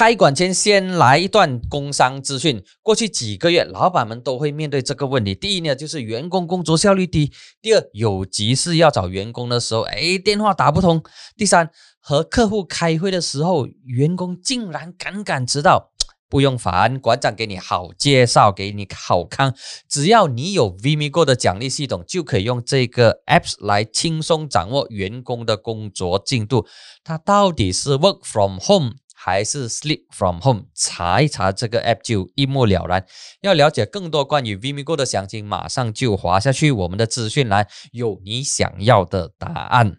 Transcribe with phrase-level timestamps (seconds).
[0.00, 2.64] 开馆前，先来一段工商资讯。
[2.80, 5.34] 过去几个月，老板们都会面对这个问题。
[5.34, 7.30] 第一呢，就是员工工作效率低；
[7.60, 11.00] 第二，有急事要找员工的时候，哎，电话打不通；
[11.36, 11.68] 第三，
[12.00, 15.90] 和客户开会的时候，员工竟然敢敢迟到。
[16.30, 19.52] 不用烦，馆长给你好介绍，给你好康。
[19.88, 26.64] 只要你有 Vimigo 的奖励系统，就可以用这个 apps 来轻松掌握员工的工作进度。
[27.02, 28.92] 他到底是 work from home
[29.22, 30.62] 还是 sleep from home？
[30.74, 33.04] 查一查这个 app 就一目了然。
[33.42, 39.98] 要了解更多关于 Vimigo 的详情，马上就滑下去我们的资讯栏，有你想要的答案。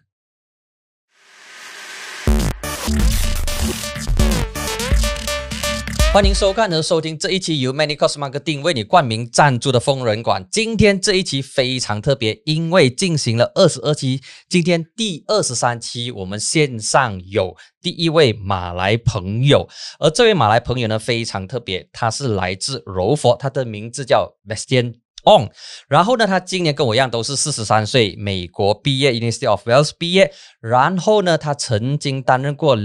[6.12, 10.46] 欢迎收看和收听这一期由 Many Cos Marketing 为你冠名赞助的疯人馆。
[10.50, 19.66] 今天这一期非常特别，因为进行了二十二期，今天第二十三期，我们线上有第一位马来朋友，
[20.00, 25.48] 而这位马来朋友呢非常特别，他是来自柔佛，他的名字叫 Bastian On。
[25.88, 30.30] 然后呢，他今年跟我一样都是四十三岁，美国毕业，University of Wales 毕业。
[30.60, 32.76] 然后呢，他曾经担任过。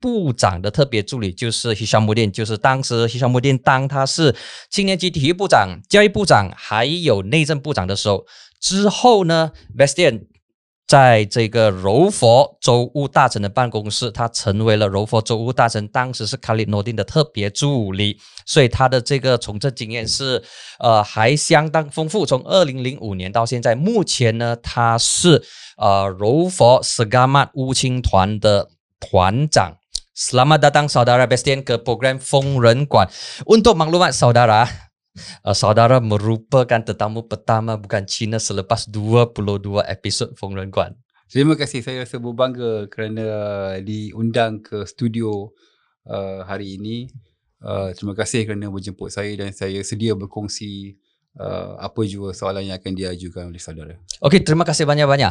[0.00, 4.34] 部长的特别助理就是希山木店，就是当时希山木店当他是
[4.70, 8.24] 青年级体育部长、教育部长，还有内政部长的时候，
[8.60, 10.26] 之后呢，Bestian
[10.86, 20.42] 在这个柔佛州务大臣的办公室，他成为了柔佛州务大臣，当时是卡里诺丁的特别助理，所以他的这个从政经验是
[20.78, 22.24] 呃还相当丰富。
[22.24, 25.42] 从二零零五年到现在，目前呢，他是
[25.76, 29.74] 呃柔佛 Segamat 乌青团的团长。
[30.18, 33.06] Selamat datang saudara Bastian ke program Fong Ren Kuan.
[33.46, 34.66] Untuk maklumat saudara,
[35.46, 40.98] uh, saudara merupakan tetamu pertama bukan Cina selepas 22 episod Fong Ren Kuan.
[41.30, 43.26] Terima kasih saya rasa berbangga kerana
[43.78, 45.54] diundang ke studio
[46.10, 47.06] uh, hari ini.
[47.62, 50.98] Uh, terima kasih kerana menjemput saya dan saya sedia berkongsi
[51.38, 53.94] uh, apa jua soalan yang akan diajukan oleh saudara.
[54.18, 55.30] Okey, terima kasih banyak-banyak.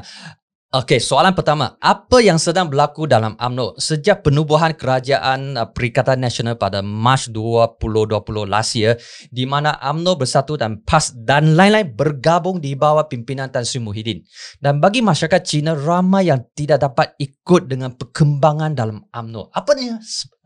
[0.67, 1.79] Okey, soalan pertama.
[1.79, 7.79] Apa yang sedang berlaku dalam AMNO sejak penubuhan kerajaan uh, Perikatan Nasional pada Mac 2020
[8.43, 8.99] last year
[9.31, 14.19] di mana AMNO bersatu dan PAS dan lain-lain bergabung di bawah pimpinan Tan Sri Muhyiddin.
[14.59, 19.55] Dan bagi masyarakat Cina ramai yang tidak dapat ikut dengan perkembangan dalam AMNO.
[19.55, 19.87] Apa ni?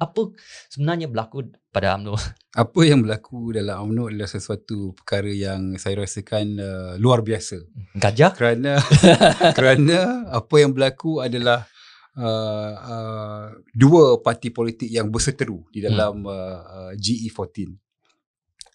[0.02, 0.34] Apa
[0.66, 2.18] sebenarnya berlaku pada UMNO.
[2.58, 7.62] Apa yang berlaku dalam UMNO adalah sesuatu perkara yang saya rasakan uh, luar biasa.
[8.02, 8.34] Gajah?
[8.34, 8.82] Kerana
[9.58, 9.98] kerana
[10.34, 11.70] apa yang berlaku adalah
[12.18, 13.46] uh, uh,
[13.78, 16.34] dua parti politik yang berseteru di dalam hmm.
[16.34, 17.70] uh, uh, GE14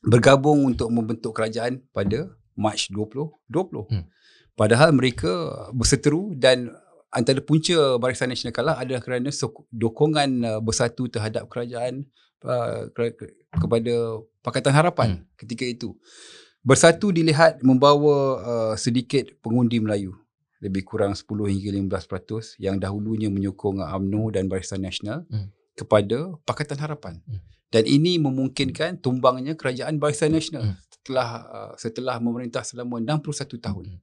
[0.06, 3.90] bergabung untuk membentuk kerajaan pada Mac 2020.
[3.90, 4.06] Hmm.
[4.56, 6.72] Padahal mereka berseteru dan
[7.12, 9.30] antara punca Barisan Nasional Kalah adalah kerana
[9.72, 12.06] dokongan uh, bersatu terhadap kerajaan
[12.46, 12.92] Uh,
[13.58, 15.24] kepada Pakatan Harapan hmm.
[15.34, 15.98] ketika itu.
[16.62, 20.14] Bersatu dilihat membawa uh, sedikit pengundi Melayu.
[20.62, 25.48] Lebih kurang 10 hingga 15% yang dahulunya menyokong UMNO dan Barisan Nasional hmm.
[25.74, 27.18] kepada Pakatan Harapan.
[27.26, 27.42] Hmm.
[27.72, 30.85] Dan ini memungkinkan tumbangnya kerajaan Barisan Nasional hmm.
[31.06, 33.84] Setelah uh, setelah memerintah selama 61 tahun.
[33.94, 34.00] Hmm.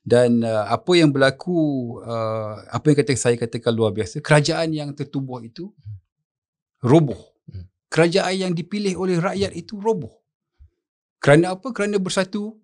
[0.00, 1.56] Dan uh, apa yang berlaku
[2.00, 6.00] uh, apa yang kata saya katakan luar biasa, kerajaan yang tertubuh itu hmm.
[6.80, 7.36] roboh
[7.90, 10.12] kerajaan yang dipilih oleh rakyat itu roboh.
[11.22, 11.72] Kerana apa?
[11.72, 12.60] Kerana bersatu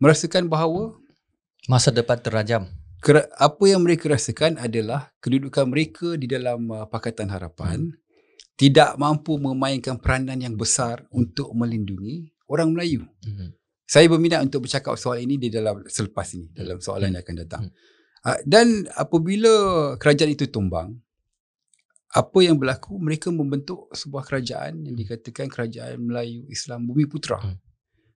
[0.00, 0.96] merasakan bahawa
[1.68, 2.64] masa depan terajam.
[3.36, 8.00] Apa yang mereka rasakan adalah kedudukan mereka di dalam uh, Pakatan Harapan hmm.
[8.56, 13.02] tidak mampu memainkan peranan yang besar untuk melindungi orang Melayu.
[13.26, 13.50] Hmm.
[13.84, 17.62] Saya berminat untuk bercakap soal ini di dalam selepas ini dalam soalan yang akan datang.
[17.68, 17.74] Hmm.
[18.24, 19.52] Uh, dan apabila
[20.00, 20.96] kerajaan itu tumbang,
[22.14, 27.58] apa yang berlaku mereka membentuk sebuah kerajaan yang dikatakan kerajaan Melayu Islam Bumi Putra hmm.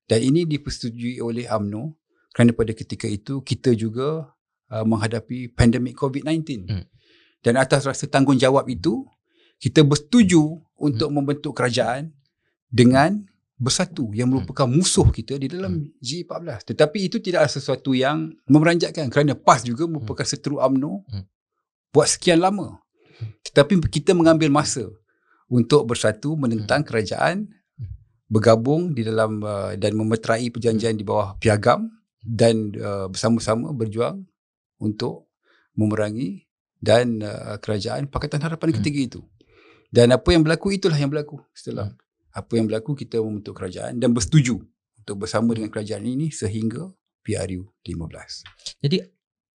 [0.06, 1.98] dan ini dipersetujui oleh AMNO
[2.30, 4.30] kerana pada ketika itu kita juga
[4.70, 6.84] uh, menghadapi pandemik COVID-19 hmm.
[7.42, 9.02] dan atas rasa tanggungjawab itu
[9.58, 11.16] kita bersetuju untuk hmm.
[11.18, 12.14] membentuk kerajaan
[12.70, 13.27] dengan
[13.58, 14.46] bersatu yang hmm.
[14.46, 15.98] merupakan musuh kita di dalam hmm.
[15.98, 20.32] G14 tetapi itu tidaklah sesuatu yang memeranjatkan kerana PAS juga merupakan hmm.
[20.32, 21.24] seteru AMNO hmm.
[21.90, 22.78] buat sekian lama
[23.42, 24.86] tetapi kita mengambil masa
[25.50, 26.88] untuk bersatu menentang hmm.
[26.88, 27.36] kerajaan
[28.28, 31.88] bergabung di dalam uh, dan memeterai perjanjian di bawah piagam
[32.20, 34.22] dan uh, bersama-sama berjuang
[34.78, 35.32] untuk
[35.74, 36.44] memerangi
[36.78, 38.76] dan uh, kerajaan Pakatan Harapan hmm.
[38.78, 39.20] ketika itu.
[39.88, 41.98] Dan apa yang berlaku itulah yang berlaku setelah hmm.
[42.38, 44.62] Apa yang berlaku kita membentuk kerajaan dan bersetuju
[45.02, 46.86] untuk bersama dengan kerajaan ini sehingga
[47.26, 48.78] PRU 15.
[48.84, 49.02] Jadi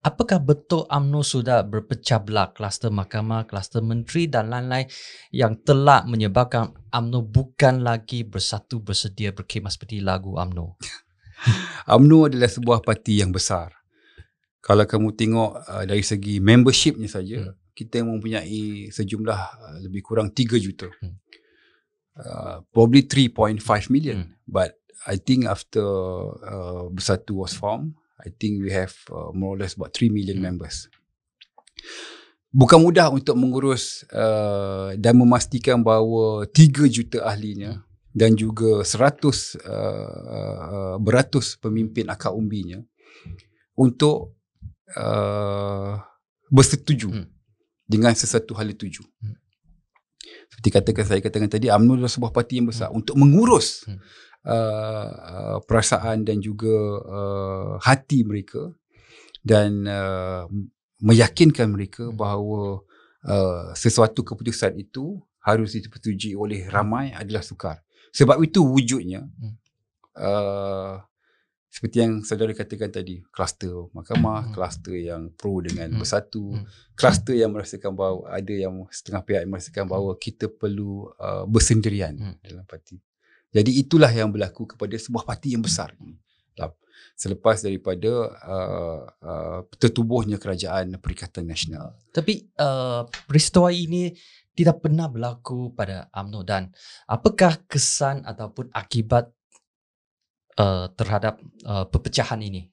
[0.02, 4.90] apakah betul AMNO sudah berpecah belah kluster mahkamah, kluster menteri dan lain-lain
[5.30, 10.82] yang telah menyebabkan AMNO bukan lagi bersatu bersedia berkhidmat seperti lagu AMNO?
[11.86, 13.72] AMNO adalah sebuah parti yang besar.
[14.62, 17.74] Kalau kamu tengok uh, dari segi membershipnya saja, hmm.
[17.74, 20.86] kita mempunyai sejumlah uh, lebih kurang 3 juta.
[21.02, 21.18] Hmm.
[22.12, 24.18] Uh, probably 3.5 million.
[24.18, 24.32] Hmm.
[24.44, 24.76] But
[25.08, 25.82] I think after
[26.44, 30.38] uh, Bersatu was formed, I think we have uh, more or less about 3 million
[30.38, 30.46] hmm.
[30.52, 30.92] members.
[32.52, 37.84] Bukan mudah untuk mengurus uh, dan memastikan bahawa 3 juta ahlinya hmm.
[38.12, 42.84] dan juga 100 uh, uh, beratus pemimpin akar umbinya
[43.74, 44.36] untuk
[45.00, 45.96] uh,
[46.52, 47.26] bersetuju hmm.
[47.88, 49.02] dengan sesuatu hal tuju.
[49.24, 49.41] Hmm.
[50.52, 53.00] Seperti katakan saya katakan tadi, UMNO adalah sebuah parti yang besar hmm.
[53.00, 54.00] untuk mengurus hmm.
[54.42, 56.74] Uh, uh, perasaan dan juga
[57.06, 58.74] uh, hati mereka
[59.46, 60.50] dan uh,
[60.98, 62.18] meyakinkan mereka hmm.
[62.18, 62.82] bahawa
[63.22, 67.86] uh, sesuatu keputusan itu harus disetujui oleh ramai adalah sukar.
[68.18, 69.54] Sebab itu wujudnya hmm.
[70.18, 71.06] uh,
[71.72, 74.54] seperti yang saudara katakan tadi, kluster mahkamah, hmm.
[74.54, 76.04] kluster yang pro dengan hmm.
[76.04, 76.68] bersatu, hmm.
[77.00, 82.20] kluster yang merasakan bahawa ada yang setengah pihak yang merasakan bahawa kita perlu uh, bersendirian
[82.20, 82.36] hmm.
[82.44, 83.00] dalam parti.
[83.56, 86.20] Jadi itulah yang berlaku kepada sebuah parti yang besar ini.
[87.22, 91.94] Selepas daripada uh, uh, tertubuhnya kerajaan Perikatan Nasional.
[92.10, 94.10] Tapi uh, peristiwa ini
[94.58, 96.74] tidak pernah berlaku pada AMNO dan
[97.06, 99.30] apakah kesan ataupun akibat
[100.58, 102.72] uh, terhadap uh, perpecahan ini?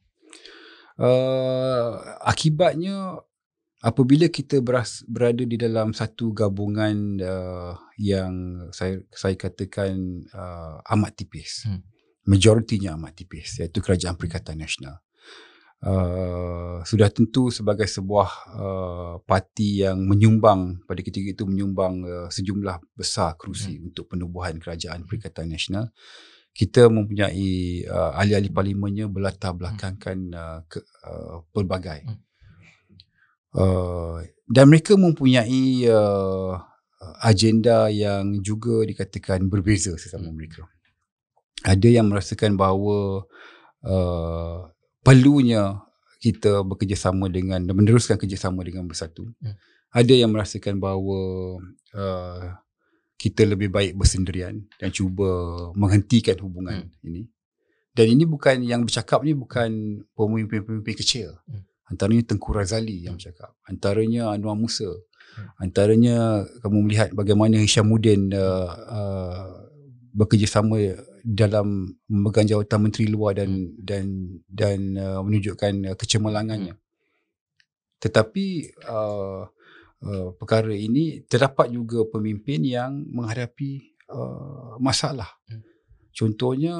[0.99, 1.95] Uh,
[2.27, 3.23] akibatnya
[3.83, 11.23] apabila kita beras, berada di dalam satu gabungan uh, yang saya saya katakan uh, amat
[11.23, 11.83] tipis hmm.
[12.27, 14.99] majoritinya amat tipis iaitu kerajaan perikatan nasional
[15.87, 22.83] uh, sudah tentu sebagai sebuah uh, parti yang menyumbang pada ketika itu menyumbang uh, sejumlah
[22.99, 23.95] besar kerusi hmm.
[23.95, 25.95] untuk penubuhan kerajaan perikatan nasional
[26.59, 32.19] kita mempunyai uh, ahli-ahli parlimennya berlatar belakangkan uh, ke, uh, pelbagai hmm.
[33.49, 36.61] Uh, dan mereka mempunyai uh,
[37.25, 40.69] agenda yang juga dikatakan berbeza sesama mereka.
[41.65, 43.25] Ada yang merasakan bahawa
[43.89, 44.69] uh,
[45.01, 45.81] perlunya
[46.21, 49.33] kita bekerjasama dengan dan meneruskan kerjasama dengan bersatu.
[49.41, 49.57] Hmm.
[49.97, 51.19] Ada yang merasakan bahawa
[51.97, 52.53] uh,
[53.19, 55.27] kita lebih baik bersendirian dan cuba
[55.75, 57.07] menghentikan hubungan hmm.
[57.11, 57.23] ini.
[57.91, 61.35] Dan ini bukan yang bercakap ni bukan pemimpin-pemimpin kecil.
[61.51, 61.67] Hmm.
[61.91, 63.59] Antaranya Tengku Razali yang bercakap.
[63.67, 64.87] Antaranya Anwar Musa.
[64.87, 65.51] Hmm.
[65.59, 69.47] Antaranya kamu melihat bagaimana Hishamuddin uh, uh,
[70.15, 73.83] bekerjasama dalam memegang jawatan menteri luar dan hmm.
[73.83, 74.05] dan
[74.47, 76.79] dan uh, menunjukkan uh, kecemerlangannya.
[76.79, 76.87] Hmm.
[77.99, 78.47] Tetapi
[78.87, 79.51] uh,
[80.05, 85.29] uh, perkara ini terdapat juga pemimpin yang menghadapi uh, masalah.
[85.49, 85.65] Hmm.
[86.13, 86.75] Contohnya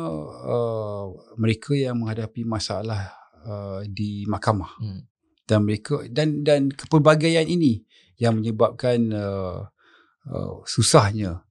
[0.45, 3.19] uh, mereka yang menghadapi masalah
[3.49, 5.03] Uh, di mahkamah hmm.
[5.47, 7.87] dan mereka dan dan kepelbagaian ini
[8.19, 9.63] yang menyebabkan uh,
[10.27, 11.47] uh, susahnya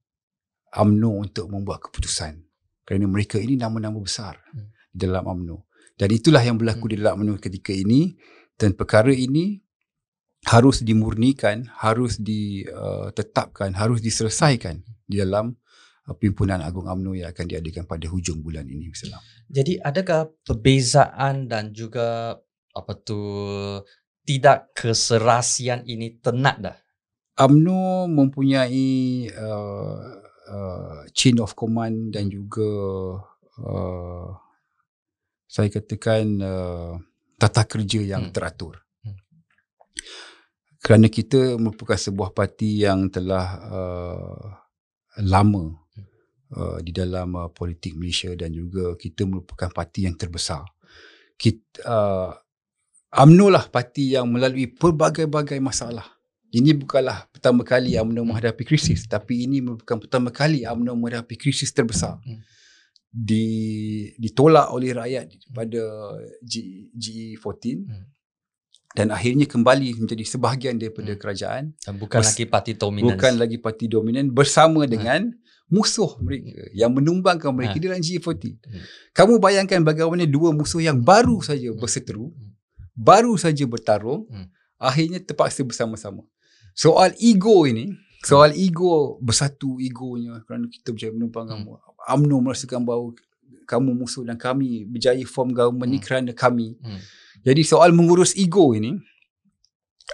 [0.68, 2.44] AMNO untuk membuat keputusan
[2.84, 4.68] kerana mereka ini nama-nama besar hmm.
[4.92, 5.64] dalam AMNO
[5.96, 6.92] dan itulah yang berlaku hmm.
[6.92, 8.14] di dalam AMNO ketika ini
[8.60, 9.64] dan perkara ini
[10.48, 15.52] harus dimurnikan harus ditetapkan uh, harus diselesaikan di dalam
[16.16, 19.20] pimpinan agung AMNO yang akan diadakan pada hujung bulan ini misalnya.
[19.52, 22.40] Jadi adakah perbezaan dan juga
[22.72, 23.20] apa tu
[24.24, 26.76] tidak keserasian ini tenat dah?
[27.38, 30.00] AMNO mempunyai uh,
[30.48, 32.70] uh, chain of command dan juga
[33.60, 34.28] uh,
[35.48, 36.92] saya katakan uh,
[37.38, 38.34] tata kerja yang hmm.
[38.34, 38.80] teratur.
[39.00, 39.16] Hmm.
[40.88, 44.40] Kerana kita merupakan sebuah parti yang telah uh,
[45.20, 45.76] lama
[46.56, 50.64] uh, di dalam uh, politik Malaysia dan juga kita merupakan parti yang terbesar.
[51.36, 52.32] Kita uh,
[53.20, 56.08] UMNO lah parti yang melalui pelbagai-bagai masalah.
[56.56, 61.68] Ini bukanlah pertama kali UMNO menghadapi krisis tapi ini merupakan pertama kali UMNO menghadapi krisis
[61.68, 62.16] terbesar.
[62.24, 62.40] Hmm.
[63.12, 63.44] Di
[64.16, 65.84] ditolak oleh rakyat pada
[66.40, 68.17] G, GE14 hmm.
[68.98, 71.20] Dan akhirnya kembali menjadi sebahagian daripada hmm.
[71.22, 74.90] kerajaan dan bukan lagi parti dominan bukan lagi parti dominan bersama hmm.
[74.90, 75.20] dengan
[75.68, 77.82] musuh mereka yang menumbangkan mereka ha.
[77.84, 78.56] dalam G40.
[78.56, 78.82] Hmm.
[79.12, 81.78] Kamu bayangkan bagaimana dua musuh yang baru saja hmm.
[81.78, 82.50] berseteru, hmm.
[82.96, 84.48] baru saja bertarung, hmm.
[84.80, 86.24] akhirnya terpaksa bersama-sama.
[86.72, 87.92] Soal ego ini,
[88.24, 91.52] soal ego bersatu egonya kerana kita berjaya menumpang hmm.
[91.52, 91.70] kamu.
[92.08, 93.12] UMNO merasakan bahawa
[93.68, 96.00] kamu musuh dan kami berjaya form government hmm.
[96.00, 96.80] ni kerana kami.
[96.80, 97.00] Hmm.
[97.46, 98.98] Jadi soal mengurus ego ini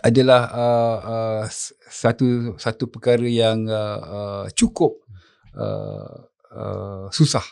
[0.02, 1.43] adalah uh, uh,
[1.88, 4.99] satu satu perkara yang uh, uh, cukup
[5.54, 7.45] uh, uh, susah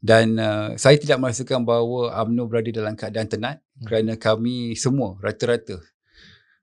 [0.00, 3.84] dan uh, saya tidak merasakan bahawa UMNO berada dalam keadaan tenat hmm.
[3.84, 5.82] kerana kami semua rata-rata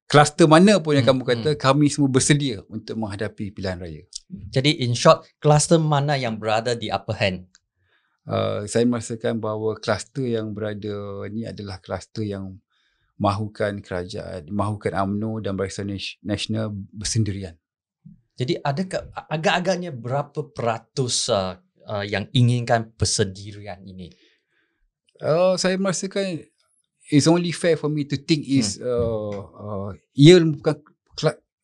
[0.08, 1.20] kluster mana pun yang hmm.
[1.20, 1.62] kamu kata hmm.
[1.62, 4.04] kami semua bersedia untuk menghadapi pilihan raya.
[4.28, 7.46] Jadi in short kluster mana yang berada di upper hand?
[8.28, 12.60] Uh, saya merasakan bahawa kluster yang berada ni adalah kluster yang
[13.16, 15.90] mahukan kerajaan, mahukan UMNO dan Barisan
[16.22, 17.56] Nasional bersendirian.
[18.38, 21.58] Jadi adakah agak-agaknya berapa peratus uh,
[21.88, 24.14] uh, yang inginkan persendirian ini?
[25.18, 26.46] Uh, saya merasakan
[27.10, 28.86] it's only fair for me to think is hmm.
[28.86, 30.84] uh, uh, ia bukan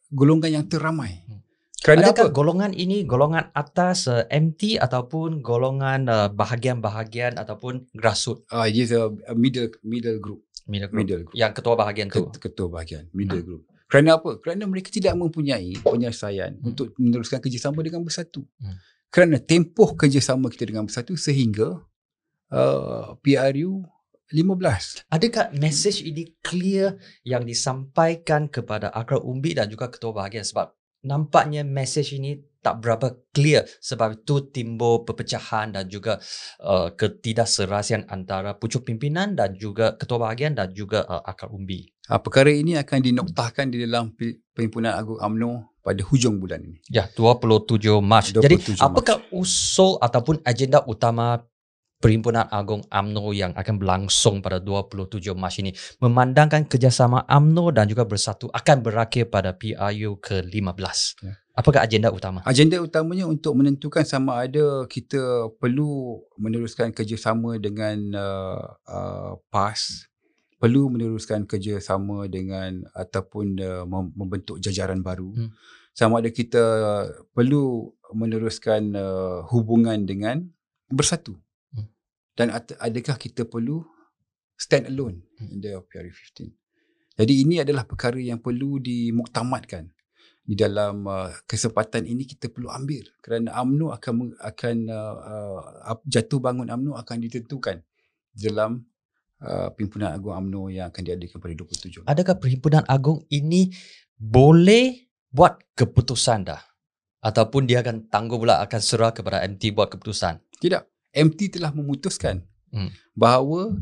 [0.10, 1.22] golongan yang teramai.
[1.27, 1.42] Hmm.
[1.83, 2.35] Kerana Adakah apa?
[2.35, 8.47] golongan ini golongan atas uh, MT ataupun golongan uh, bahagian-bahagian ataupun grassroots?
[8.47, 10.95] Ah, uh, yes, a, a middle middle group middle group.
[10.95, 11.35] middle group.
[11.35, 12.31] Yang ketua bahagian tu.
[12.39, 13.47] Ketua bahagian middle hmm.
[13.51, 13.61] group.
[13.91, 14.39] Kerana apa?
[14.39, 16.69] Kerana mereka tidak mempunyai penyelesaian hmm.
[16.71, 18.47] untuk meneruskan kerjasama dengan bersatu.
[18.63, 18.79] Hmm.
[19.11, 21.83] Kerana tempoh kerjasama kita dengan bersatu sehingga
[22.49, 23.83] uh, PRU
[24.31, 25.13] 15.
[25.13, 30.73] Adakah message ini clear yang disampaikan kepada akar umbi dan juga ketua bahagian sebab
[31.03, 36.15] nampaknya message ini tak berapa clear sebab itu timbul perpecahan dan juga
[36.63, 41.91] uh, ketidakserasian antara pucuk pimpinan dan juga ketua bahagian dan juga uh, akar umbi.
[42.07, 44.15] Ha, perkara ini akan dinoktahkan di dalam
[44.55, 46.79] Perhimpunan Agung AMNO pada hujung bulan ini.
[46.88, 48.31] Ya, 27 Mac.
[48.31, 51.43] 27 Jadi, apakah usul ataupun agenda utama
[52.03, 55.72] Perhimpunan Agung AMNO yang akan berlangsung pada 27 Mac ini
[56.03, 61.00] memandangkan kerjasama AMNO dan juga bersatu akan berakhir pada PRU ke-15.
[61.24, 61.39] Ya.
[61.55, 62.43] Apakah agenda utama?
[62.43, 70.12] Agenda utamanya untuk menentukan sama ada kita perlu meneruskan kerjasama dengan uh, uh, PAS,
[70.60, 75.31] perlu meneruskan kerjasama dengan ataupun uh, membentuk jajaran baru.
[75.39, 75.55] Hmm.
[75.95, 76.65] Sama ada kita
[77.31, 80.51] perlu meneruskan uh, hubungan dengan
[80.91, 81.39] bersatu
[82.33, 83.85] dan adakah kita perlu
[84.57, 86.53] stand alone in the PRU 15
[87.13, 89.93] jadi ini adalah perkara yang perlu dimuktamadkan
[90.43, 95.15] di dalam uh, kesempatan ini kita perlu ambil kerana AMNO akan akan uh,
[95.87, 97.79] uh, jatuh bangun AMNO akan ditentukan
[98.35, 98.83] dalam
[99.39, 102.03] uh, Perhimpunan Agung AMNO yang akan diadakan pada 27.
[102.03, 103.71] Adakah Perhimpunan Agung ini
[104.19, 106.59] boleh buat keputusan dah?
[107.23, 110.43] Ataupun dia akan tangguh pula akan serah kepada MT buat keputusan?
[110.59, 110.92] Tidak.
[111.13, 112.41] MT telah memutuskan
[112.74, 112.89] hmm.
[113.13, 113.77] bahawa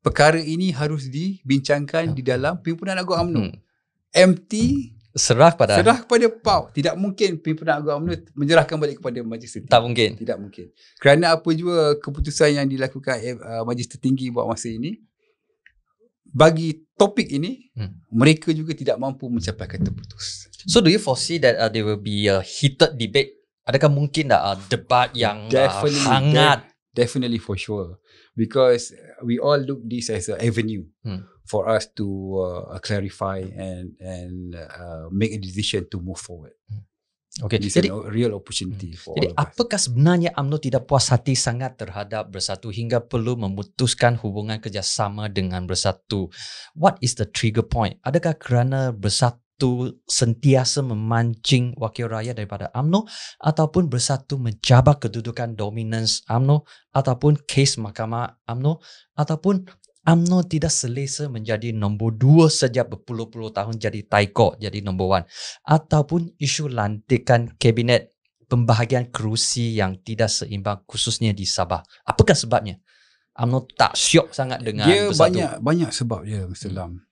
[0.00, 2.16] perkara ini harus dibincangkan hmm.
[2.16, 3.40] di dalam Pimpinan Agung UMNO.
[3.46, 3.56] Hmm.
[4.10, 4.52] MT
[5.10, 6.72] serah kepada serah kepada PAU.
[6.72, 9.72] Tidak mungkin Pimpinan Agung UMNO menyerahkan balik kepada Majlis Tertinggi.
[9.72, 10.10] Tak mungkin.
[10.16, 10.66] Tidak mungkin.
[10.96, 14.96] Kerana apa juga keputusan yang dilakukan uh, Majlis Tertinggi buat masa ini
[16.30, 18.14] bagi topik ini hmm.
[18.14, 20.46] mereka juga tidak mampu mencapai kata putus.
[20.70, 23.36] So do you foresee that uh, there will be a heated debate?
[23.66, 26.69] Adakah mungkin tak uh, debat yang uh, hangat
[27.00, 27.96] definitely for sure
[28.36, 28.92] because
[29.24, 31.24] we all look this as an avenue hmm.
[31.48, 32.04] for us to
[32.36, 36.52] uh, clarify and and uh, make a decision to move forward.
[36.68, 36.84] Hmm.
[37.46, 39.00] Okay, this jadi, a real opportunity hmm.
[39.00, 44.60] for jadi, apakah sebenarnya AMNO tidak puas hati sangat terhadap Bersatu hingga perlu memutuskan hubungan
[44.60, 46.28] kerjasama dengan Bersatu?
[46.76, 47.96] What is the trigger point?
[48.04, 53.04] Adakah kerana Bersatu bersatu sentiasa memancing wakil rakyat daripada AMNO
[53.44, 56.64] ataupun bersatu mencabar kedudukan dominans AMNO
[56.96, 58.80] ataupun kes mahkamah AMNO
[59.20, 59.68] ataupun
[60.08, 65.26] AMNO tidak selesa menjadi nombor dua sejak berpuluh-puluh tahun jadi taiko jadi nombor one
[65.68, 68.16] ataupun isu lantikan kabinet
[68.48, 71.84] pembahagian kerusi yang tidak seimbang khususnya di Sabah.
[72.08, 72.80] Apakah sebabnya?
[73.36, 75.20] AMNO tak syok sangat dengan dia bersatu.
[75.20, 76.72] banyak banyak sebab dia Mr.
[76.72, 77.09] Lam.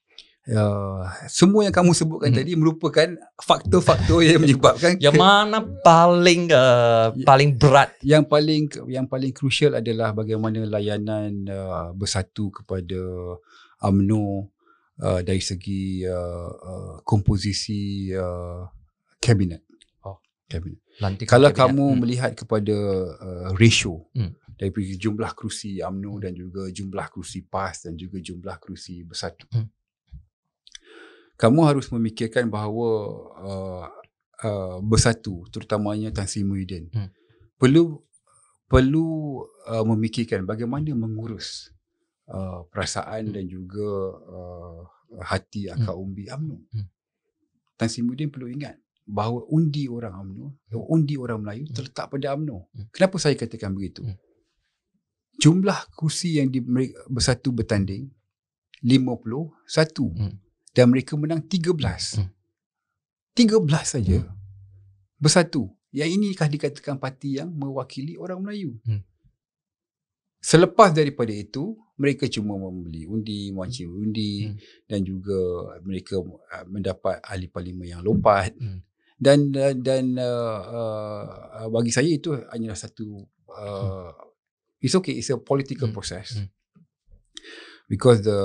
[0.48, 0.56] Hmm.
[0.56, 2.38] Uh, semua yang kamu sebutkan hmm.
[2.40, 9.04] tadi merupakan faktor-faktor yang menyebabkan yang ke, mana paling uh, paling berat yang paling yang
[9.04, 12.96] paling crucial adalah bagaimana layanan uh, bersatu kepada
[13.84, 14.48] AMNO
[15.04, 18.64] uh, dari segi uh, uh, komposisi uh,
[19.20, 19.68] kabinet
[20.08, 20.16] oh
[20.48, 20.80] kabinet
[21.28, 21.60] kalau kabinet.
[21.60, 21.98] kamu hmm.
[22.00, 22.76] melihat kepada
[23.20, 24.56] uh, ratio hmm.
[24.56, 29.76] dari jumlah kerusi AMNO dan juga jumlah kerusi PAS dan juga jumlah kerusi bersatu hmm
[31.38, 32.90] kamu harus memikirkan bahawa
[33.38, 33.86] uh,
[34.42, 37.08] uh, bersatu terutamanya Tan Sri Muhyiddin hmm.
[37.54, 38.02] perlu
[38.66, 39.40] perlu
[39.70, 41.70] uh, memikirkan bagaimana mengurus
[42.28, 43.34] uh, perasaan hmm.
[43.38, 43.90] dan juga
[44.28, 44.80] uh,
[45.24, 46.04] hati akar hmm.
[46.04, 46.58] umbi UMNO.
[46.74, 46.86] Hmm.
[47.78, 48.76] Tan Sri Muhyiddin perlu ingat
[49.08, 50.84] bahawa undi orang UMNO, hmm.
[50.92, 51.74] undi orang Melayu hmm.
[51.74, 52.68] terletak pada UMNO.
[52.68, 52.86] Hmm.
[52.92, 54.04] Kenapa saya katakan begitu?
[54.04, 54.18] Hmm.
[55.38, 56.58] Jumlah kursi yang di,
[57.06, 58.10] bersatu bertanding
[60.12, 60.47] hmm.
[60.78, 61.74] Dan mereka menang 13.
[62.22, 62.30] Hmm.
[63.34, 64.30] 13 saja hmm.
[65.18, 65.74] bersatu.
[65.90, 68.78] Yang inikah dikatakan parti yang mewakili orang Melayu.
[68.86, 69.02] Hmm.
[70.38, 73.98] Selepas daripada itu, mereka cuma membeli undi, mengunci hmm.
[73.98, 74.56] undi hmm.
[74.86, 75.38] dan juga
[75.82, 78.54] mereka uh, mendapat ahli parlimen yang lompat.
[78.54, 78.78] Hmm.
[79.18, 84.78] Dan dan, dan uh, uh, bagi saya itu hanyalah satu uh, hmm.
[84.78, 85.96] it's okay, it's a political hmm.
[85.98, 86.38] process.
[86.38, 86.46] Hmm.
[87.90, 88.38] Because the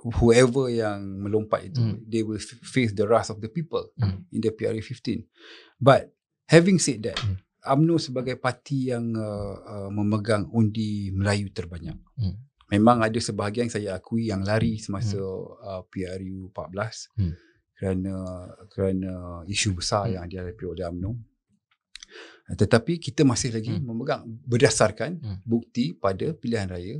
[0.00, 2.08] whoever yang melompat itu hmm.
[2.08, 4.24] they will face the wrath of the people hmm.
[4.32, 5.26] in the PRA 15.
[5.76, 6.12] But
[6.48, 7.36] having said that, hmm.
[7.60, 12.00] UMNO sebagai parti yang uh, uh, memegang undi Melayu terbanyak.
[12.16, 12.40] Hmm.
[12.72, 15.60] Memang ada sebahagian saya akui yang lari semasa hmm.
[15.60, 17.32] uh, PRU 14 hmm.
[17.76, 18.14] kerana
[18.72, 19.12] kerana
[19.44, 20.14] isu besar hmm.
[20.16, 21.12] yang dihadapi oleh UMNO.
[22.50, 23.84] Tetapi kita masih lagi hmm.
[23.84, 25.38] memegang berdasarkan hmm.
[25.44, 26.96] bukti pada pilihan raya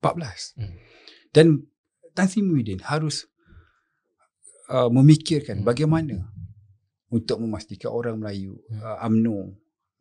[0.00, 0.56] 14.
[0.56, 0.74] Hmm.
[1.30, 1.62] Dan
[2.10, 3.30] Tan Sri Muhyiddin harus
[4.70, 5.66] uh, memikirkan hmm.
[5.66, 6.26] bagaimana
[7.10, 8.82] untuk memastikan orang Melayu hmm.
[8.82, 8.98] uh,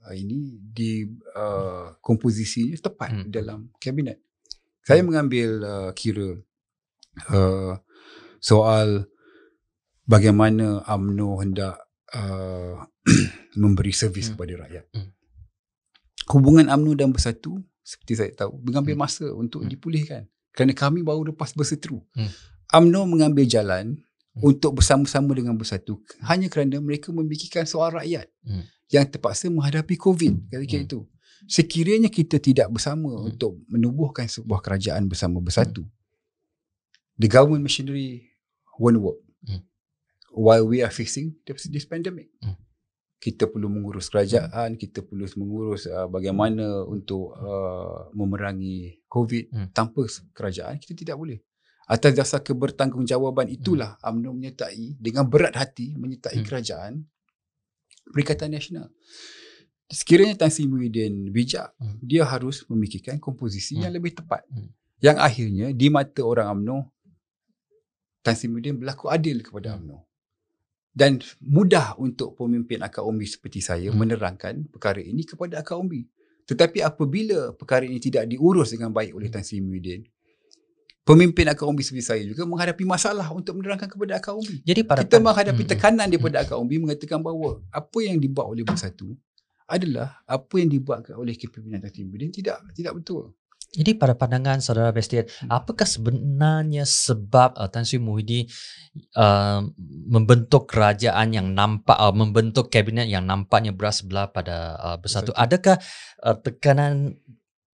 [0.05, 1.05] uh, ini di
[1.37, 3.29] uh, komposisinya tepat hmm.
[3.29, 4.21] dalam kabinet.
[4.81, 5.07] Saya hmm.
[5.09, 6.33] mengambil uh, kira
[7.29, 7.73] uh,
[8.41, 9.05] soal
[10.09, 11.77] bagaimana UMNO hendak
[12.17, 12.89] uh,
[13.61, 14.33] memberi servis hmm.
[14.33, 14.85] kepada rakyat.
[14.97, 15.13] Hmm.
[16.29, 19.01] Hubungan UMNO dan Bersatu seperti saya tahu mengambil hmm.
[19.01, 19.69] masa untuk hmm.
[19.69, 20.25] dipulihkan
[20.59, 22.03] kerana kami baru lepas berseteru.
[22.11, 22.27] Hmm.
[22.75, 24.43] UMNO mengambil jalan hmm.
[24.43, 28.67] untuk bersama-sama dengan bersatu hanya kerana mereka memikirkan soal rakyat hmm.
[28.91, 30.85] yang terpaksa menghadapi COVID ketika hmm.
[30.91, 30.99] itu.
[31.47, 33.31] Sekiranya kita tidak bersama hmm.
[33.31, 35.95] untuk menubuhkan sebuah kerajaan bersama bersatu, hmm.
[37.15, 38.35] the government machinery
[38.75, 39.23] won't work.
[39.47, 39.63] Hmm.
[40.35, 42.27] While we are facing this pandemic.
[42.43, 42.59] Hmm.
[43.19, 44.79] Kita perlu mengurus kerajaan, hmm.
[44.79, 49.67] kita perlu mengurus uh, bagaimana untuk uh, memerangi COVID hmm.
[49.75, 51.43] tanpa kerajaan kita tidak boleh.
[51.89, 54.07] Atas dasar kebertanggungjawabaan itulah hmm.
[54.07, 56.45] UMNO menyertai dengan berat hati menyertai hmm.
[56.47, 56.93] kerajaan
[58.09, 58.89] Perikatan Nasional.
[59.89, 61.97] Sekiranya Tan Sri Muhyiddin bijak, hmm.
[62.05, 63.81] dia harus memikirkan komposisi hmm.
[63.83, 64.45] yang lebih tepat.
[64.53, 64.69] Hmm.
[65.01, 66.77] Yang akhirnya di mata orang UMNO
[68.21, 69.77] Tan Sri Muhyiddin berlaku adil kepada hmm.
[69.81, 69.97] UMNO.
[70.99, 73.95] Dan mudah untuk pemimpin akar umbi seperti saya hmm.
[73.95, 76.03] menerangkan perkara ini kepada akar umbi.
[76.43, 80.03] Tetapi apabila perkara ini tidak diurus dengan baik oleh Tan Sri Muhyiddin,
[81.07, 84.59] pemimpin akar umbi seperti saya juga menghadapi masalah untuk menerangkan kepada akar umbi.
[84.67, 85.71] Jadi para kita menghadapi hmm.
[85.71, 86.13] tekanan hmm.
[86.19, 89.15] daripada akar umbi mengatakan bahawa apa yang dibuat oleh Bersatu
[89.71, 93.31] adalah apa yang dibuat oleh kepimpinan Tan Sri tidak tidak betul.
[93.69, 95.53] Jadi pada pandangan saudara Bestian, hmm.
[95.53, 98.49] apakah sebenarnya sebab uh, Tan Sri Muhyiddin
[99.13, 99.61] uh,
[100.09, 105.29] membentuk kerajaan yang nampak uh, membentuk kabinet yang nampaknya bersebelah pada uh, Bersatu?
[105.37, 105.77] Adakah
[106.25, 107.13] uh, tekanan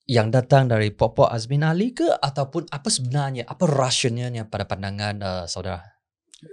[0.06, 5.46] yang datang dari Pop Azmin Ali ke ataupun apa sebenarnya apa rasionalnya pada pandangan uh,
[5.50, 5.96] saudara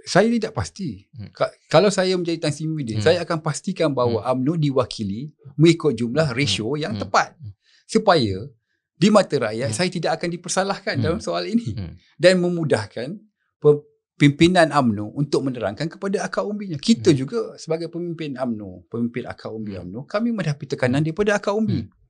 [0.07, 1.29] saya tidak pasti hmm.
[1.69, 3.05] kalau saya menjadi Tan Sri Muhyiddin hmm.
[3.05, 4.29] saya akan pastikan bahawa hmm.
[4.33, 5.29] UMNO diwakili
[5.59, 6.37] mengikut jumlah hmm.
[6.37, 6.81] ratio hmm.
[6.81, 7.01] yang hmm.
[7.05, 7.51] tepat hmm.
[7.85, 8.37] supaya
[8.93, 9.77] di mata rakyat hmm.
[9.77, 11.03] saya tidak akan dipersalahkan hmm.
[11.03, 11.93] dalam soal ini hmm.
[12.17, 13.19] dan memudahkan
[14.13, 17.17] pimpinan UMNO untuk menerangkan kepada akar umbinya kita hmm.
[17.17, 19.89] juga sebagai pemimpin UMNO pemimpin akar umbi hmm.
[19.89, 21.07] UMNO kami menghadapi tekanan hmm.
[21.09, 22.03] daripada akar umbi hmm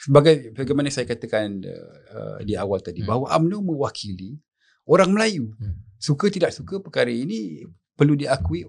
[0.00, 3.08] sebagai bagaimana saya katakan uh, di awal tadi hmm.
[3.08, 4.40] bahawa UMNO mewakili
[4.88, 5.52] orang Melayu.
[5.60, 5.76] Hmm.
[6.00, 8.64] Suka tidak suka perkara ini perlu diakui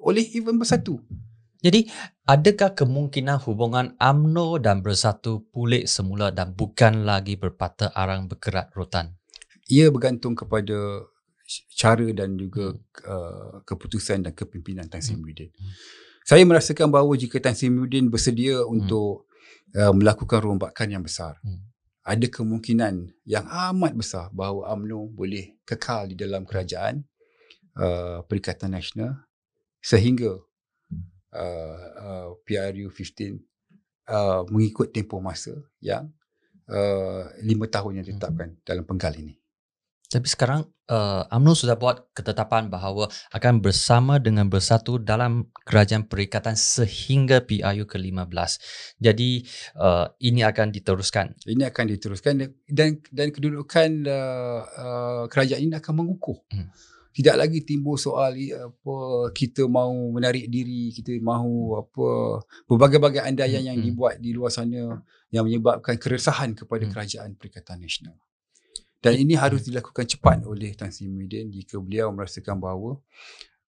[0.00, 0.96] oleh even bersatu.
[1.62, 1.86] Jadi
[2.26, 9.14] adakah kemungkinan hubungan UMNO dan bersatu pulih semula dan bukan lagi berpatah arang bergerak rotan?
[9.70, 11.06] Ia bergantung kepada
[11.78, 13.06] cara dan juga hmm.
[13.06, 15.22] uh, keputusan dan kepimpinan Tan Sri hmm.
[15.22, 15.50] Muhyiddin.
[15.54, 15.72] Hmm.
[16.22, 18.72] Saya merasakan bahawa jika Tan Sri Muhyiddin bersedia hmm.
[18.74, 19.30] untuk
[19.78, 21.38] uh, melakukan rombakan yang besar.
[21.46, 21.70] Hmm.
[22.02, 27.06] Ada kemungkinan yang amat besar bahawa UMNO boleh kekal di dalam kerajaan
[27.78, 29.22] uh, Perikatan Nasional
[29.78, 30.42] sehingga
[31.32, 33.52] uh, uh, PRU 15
[34.08, 36.10] uh, mengikut tempoh masa yang
[36.68, 38.62] uh, lima tahun yang ditetapkan hmm.
[38.64, 39.42] dalam penggal ini.
[40.12, 46.52] Tapi sekarang uh, UMNO sudah buat ketetapan bahawa akan bersama dengan bersatu dalam kerajaan perikatan
[46.52, 48.50] sehingga PIU ke-15.
[49.00, 49.48] Jadi
[49.80, 51.32] uh, ini akan diteruskan.
[51.48, 56.36] Ini akan diteruskan dan dan kedudukan uh, uh, kerajaan ini akan mengukuh.
[56.52, 56.68] Hmm.
[57.12, 58.96] Tidak lagi timbul soal apa
[59.36, 62.06] kita mahu menarik diri, kita mahu apa
[62.64, 63.68] berbagai-bagai andaian hmm.
[63.68, 66.92] yang dibuat di luar sana yang menyebabkan keresahan kepada hmm.
[66.92, 68.16] kerajaan Perikatan Nasional.
[69.02, 73.02] Dan ini harus dilakukan cepat oleh Tan Sri Muhyiddin jika beliau merasakan bahawa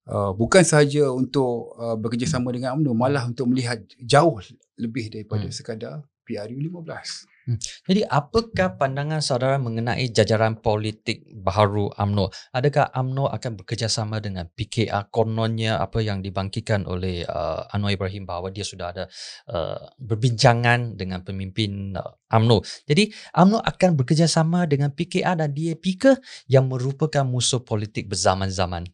[0.07, 4.39] uh, bukan sahaja untuk uh, bekerjasama dengan UMNO malah untuk melihat jauh
[4.79, 5.53] lebih daripada hmm.
[5.53, 7.34] sekadar PRU 15.
[7.45, 7.61] Hmm.
[7.61, 12.33] Jadi apakah pandangan saudara mengenai jajaran politik baharu AMNO?
[12.49, 18.49] Adakah AMNO akan bekerjasama dengan PKR kononnya apa yang dibangkitkan oleh uh, Anwar Ibrahim bahawa
[18.49, 19.05] dia sudah ada
[19.53, 22.65] uh, berbincangan dengan pemimpin uh, AMNO.
[22.89, 26.17] Jadi AMNO akan bekerjasama dengan PKR dan DAP ke
[26.49, 28.89] yang merupakan musuh politik berzaman-zaman?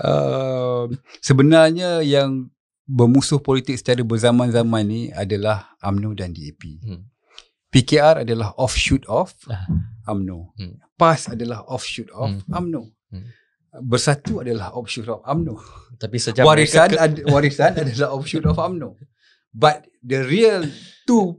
[0.00, 0.88] uh,
[1.28, 2.48] sebenarnya yang
[2.90, 6.82] bermusuh politik secara berzaman-zaman ni adalah AMNO dan DAP.
[6.82, 7.06] Hmm.
[7.70, 9.30] PKR adalah offshoot of
[10.10, 10.50] AMNO.
[10.58, 10.82] Hmm.
[10.98, 12.50] PAS adalah offshoot of hmm.
[12.50, 12.82] AMNO.
[13.14, 13.30] Hmm.
[13.86, 15.54] Bersatu adalah offshoot of AMNO.
[16.02, 18.98] Tapi sejak warisan ad, warisan adalah offshoot of AMNO.
[19.54, 20.66] But the real
[21.06, 21.38] two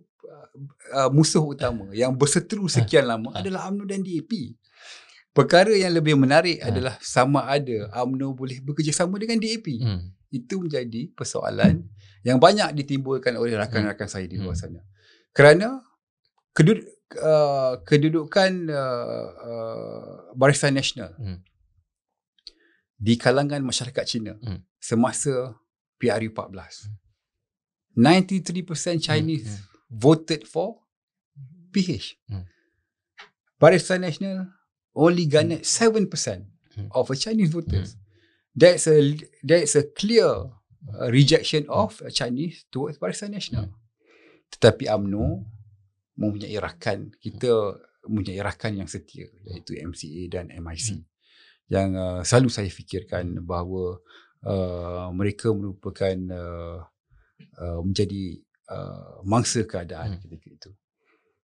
[0.96, 3.44] uh, musuh utama yang berseteru sekian lama uh.
[3.44, 4.56] adalah AMNO dan DAP.
[5.36, 6.72] Perkara yang lebih menarik uh.
[6.72, 9.68] adalah sama ada AMNO boleh bekerjasama dengan DAP.
[9.84, 11.84] Hmm itu menjadi persoalan
[12.24, 14.64] yang banyak ditimbulkan oleh rakan-rakan saya di luar hmm.
[14.64, 14.82] sana.
[15.36, 15.84] Kerana
[16.56, 16.88] keduduk,
[17.20, 21.44] uh, kedudukan uh, uh, Barisan Nasional hmm.
[22.96, 24.64] di kalangan masyarakat Cina hmm.
[24.80, 25.60] semasa
[26.00, 26.88] PRU 14.
[26.88, 26.96] Hmm.
[27.92, 29.64] 93% Chinese hmm.
[29.92, 30.80] voted for
[31.76, 32.16] PH.
[32.32, 32.48] Hmm.
[33.60, 34.48] Barisan Nasional
[34.96, 36.88] only garnered 7% hmm.
[36.96, 38.00] of Chinese voters.
[38.00, 38.01] Hmm
[38.56, 43.72] that's a that's a clear uh, rejection of uh, Chinese towards Barisan Nasional.
[44.52, 45.48] Tetapi UMNO
[46.20, 51.04] mempunyai rakan kita mempunyai rakan yang setia iaitu MCA dan MIC hmm.
[51.72, 54.02] yang uh, selalu saya fikirkan bahawa
[54.44, 56.80] uh, mereka merupakan uh,
[57.62, 60.22] uh, menjadi uh, mangsa keadaan hmm.
[60.28, 60.72] ketika itu.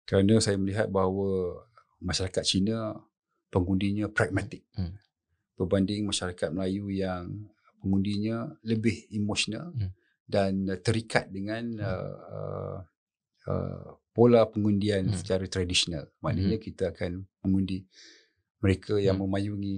[0.07, 1.63] Kerana saya melihat bahawa
[2.03, 2.95] masyarakat Cina
[3.47, 4.67] pengundinya pragmatik.
[4.75, 4.99] Hmm
[5.57, 7.49] berbanding masyarakat Melayu yang
[7.81, 9.91] pengundinya lebih emosional hmm.
[10.29, 11.83] dan terikat dengan hmm.
[11.83, 12.77] uh,
[13.49, 15.17] uh, pola pengundian hmm.
[15.17, 16.05] secara tradisional.
[16.21, 16.65] Maknanya hmm.
[16.65, 17.85] kita akan mengundi
[18.61, 19.29] mereka yang hmm.
[19.29, 19.75] memayungi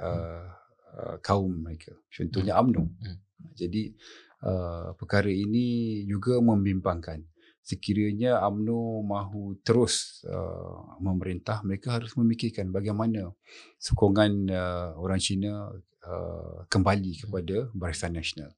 [0.00, 0.48] uh,
[0.96, 1.92] uh, kaum mereka.
[2.08, 2.62] Contohnya hmm.
[2.64, 2.82] UMNO.
[2.84, 3.16] Hmm.
[3.52, 3.92] Jadi
[4.44, 7.20] uh, perkara ini juga membimbangkan
[7.64, 13.32] sekiranya AMNO mahu terus uh, memerintah mereka harus memikirkan bagaimana
[13.80, 15.72] sokongan uh, orang Cina
[16.04, 18.52] uh, kembali kepada Barisan Nasional.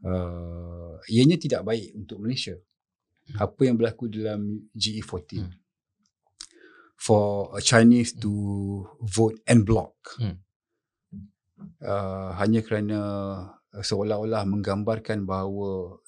[0.00, 2.54] Uh, ianya tidak baik untuk Malaysia.
[2.54, 3.50] Hmm.
[3.50, 5.52] Apa yang berlaku dalam GE14 hmm.
[6.94, 8.30] for a Chinese to
[9.02, 10.38] vote en bloc hmm.
[11.82, 12.98] uh, hanya kerana
[13.74, 15.98] seolah-olah menggambarkan bahawa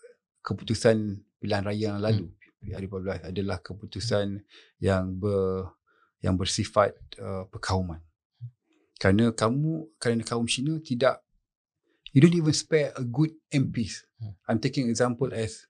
[0.46, 2.70] keputusan pilihan raya yang lalu hmm.
[2.70, 4.38] PRU14 adalah keputusan
[4.78, 5.74] yang ber,
[6.22, 7.98] yang bersifat uh, perkauman.
[9.02, 11.26] Kerana kamu kerana kaum Cina tidak
[12.14, 14.06] you don't even spare a good MPs.
[14.22, 14.38] Hmm.
[14.46, 15.66] I'm taking example as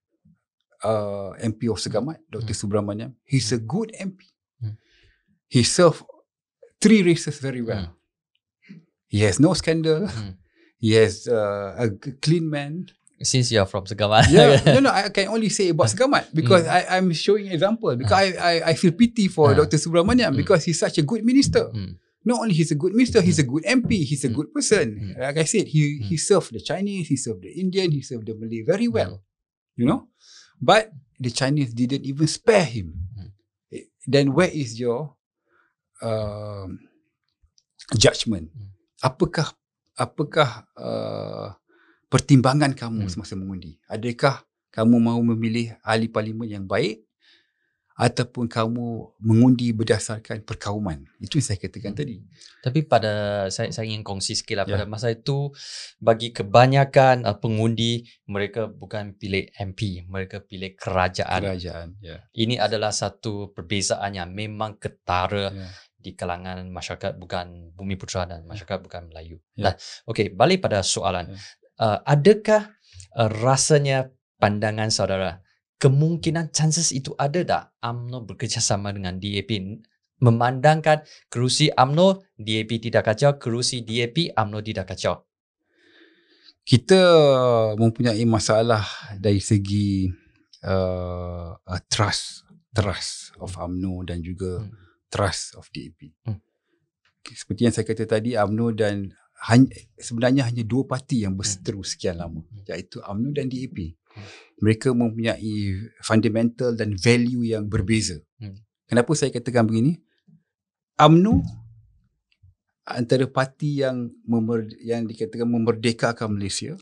[0.85, 2.53] uh, MP of Segamat Dr.
[2.53, 2.61] Hmm.
[2.61, 3.13] Subramaniam.
[3.25, 4.29] He's a good MP.
[4.61, 4.77] Hmm.
[5.49, 6.05] He served
[6.77, 7.97] three races very well.
[8.69, 8.85] Hmm.
[9.09, 10.09] He has no scandal.
[10.09, 10.37] Hmm.
[10.83, 11.89] He has uh, a
[12.21, 12.91] clean man.
[13.23, 14.29] Since you're from Segamat.
[14.31, 16.75] Yeah, no, no, I can only say about Segamat because mm.
[16.75, 18.39] I, I'm showing example because uh.
[18.39, 19.55] I, I, I feel pity for uh.
[19.55, 19.79] Dr.
[19.79, 20.43] Subramaniam mm.
[20.43, 21.71] because he's such a good minister.
[21.71, 21.97] Mm.
[22.25, 24.35] Not only he's a good minister, he's a good MP, he's a mm.
[24.35, 25.15] good person.
[25.15, 25.19] Mm.
[25.19, 26.07] Like I said, he mm.
[26.07, 29.23] he served the Chinese, he served the Indian, he served the Malay very well.
[29.75, 30.09] You know,
[30.61, 32.95] but the Chinese didn't even spare him.
[33.73, 35.17] Eh, then where is your
[36.03, 36.79] um,
[37.97, 38.51] judgment?
[39.03, 39.51] Apakah
[39.99, 41.55] apakah uh,
[42.13, 43.13] pertimbangan kamu hmm.
[43.17, 43.81] semasa mengundi?
[43.89, 47.09] Adakah kamu mahu memilih ahli parlimen yang baik
[47.93, 51.09] ataupun kamu mengundi berdasarkan perkauman?
[51.17, 52.01] Itu yang saya katakan hmm.
[52.05, 52.17] tadi.
[52.61, 54.69] Tapi pada saya saya ingin kongsi sikit lah.
[54.69, 54.93] Pada ya.
[54.93, 55.57] masa itu
[55.97, 61.41] bagi kebanyakan uh, pengundi mereka bukan pilih MP, mereka pilih kerajaan.
[61.49, 62.21] Kerajaan, ya.
[62.37, 65.65] Ini adalah satu perbezaan yang memang ketara ya.
[65.97, 69.41] di kalangan masyarakat bukan Bumi Putra dan masyarakat bukan Melayu.
[69.57, 69.73] Ya.
[69.73, 69.75] Nah,
[70.13, 71.33] okey, balik pada soalan.
[71.33, 71.41] Ya
[71.81, 72.75] uh, adakah
[73.17, 74.11] uh, rasanya
[74.43, 75.41] pandangan saudara
[75.79, 79.51] kemungkinan chances itu ada tak AMNO bekerjasama dengan DAP
[80.23, 85.27] memandangkan kerusi AMNO DAP tidak kacau kerusi DAP AMNO tidak kacau
[86.63, 87.03] kita
[87.75, 88.87] mempunyai masalah
[89.19, 90.07] dari segi
[90.63, 94.71] uh, uh, trust trust of AMNO dan juga hmm.
[95.11, 96.39] trust of DAP hmm.
[97.27, 99.11] seperti yang saya kata tadi AMNO dan
[99.51, 101.89] hanya, sebenarnya hanya dua parti yang berseteru hmm.
[101.89, 102.69] sekian lama hmm.
[102.71, 103.99] iaitu UMNO dan DAP.
[104.13, 104.27] Hmm.
[104.63, 105.55] Mereka mempunyai
[106.05, 108.23] fundamental dan value yang berbeza.
[108.87, 109.99] Kenapa saya katakan begini?
[111.01, 111.43] UMNO
[112.87, 116.79] antara parti yang memer, yang dikatakan memerdekakan Malaysia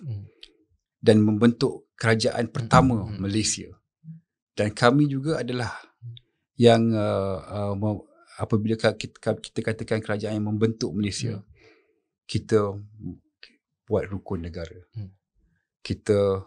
[1.00, 3.80] dan membentuk kerajaan pertama Malaysia
[4.60, 5.72] dan kami juga adalah
[6.60, 7.96] yang uh, uh,
[8.36, 8.92] apabila kita,
[9.40, 11.40] kita katakan kerajaan yang membentuk Malaysia.
[12.30, 12.78] Kita
[13.90, 15.10] buat rukun negara hmm.
[15.82, 16.46] kita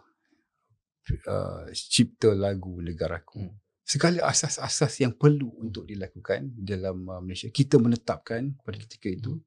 [1.28, 3.56] uh, cipta lagu negaraku hmm.
[3.84, 9.44] segala asas-asas yang perlu untuk dilakukan dalam uh, Malaysia kita menetapkan pada ketika itu hmm.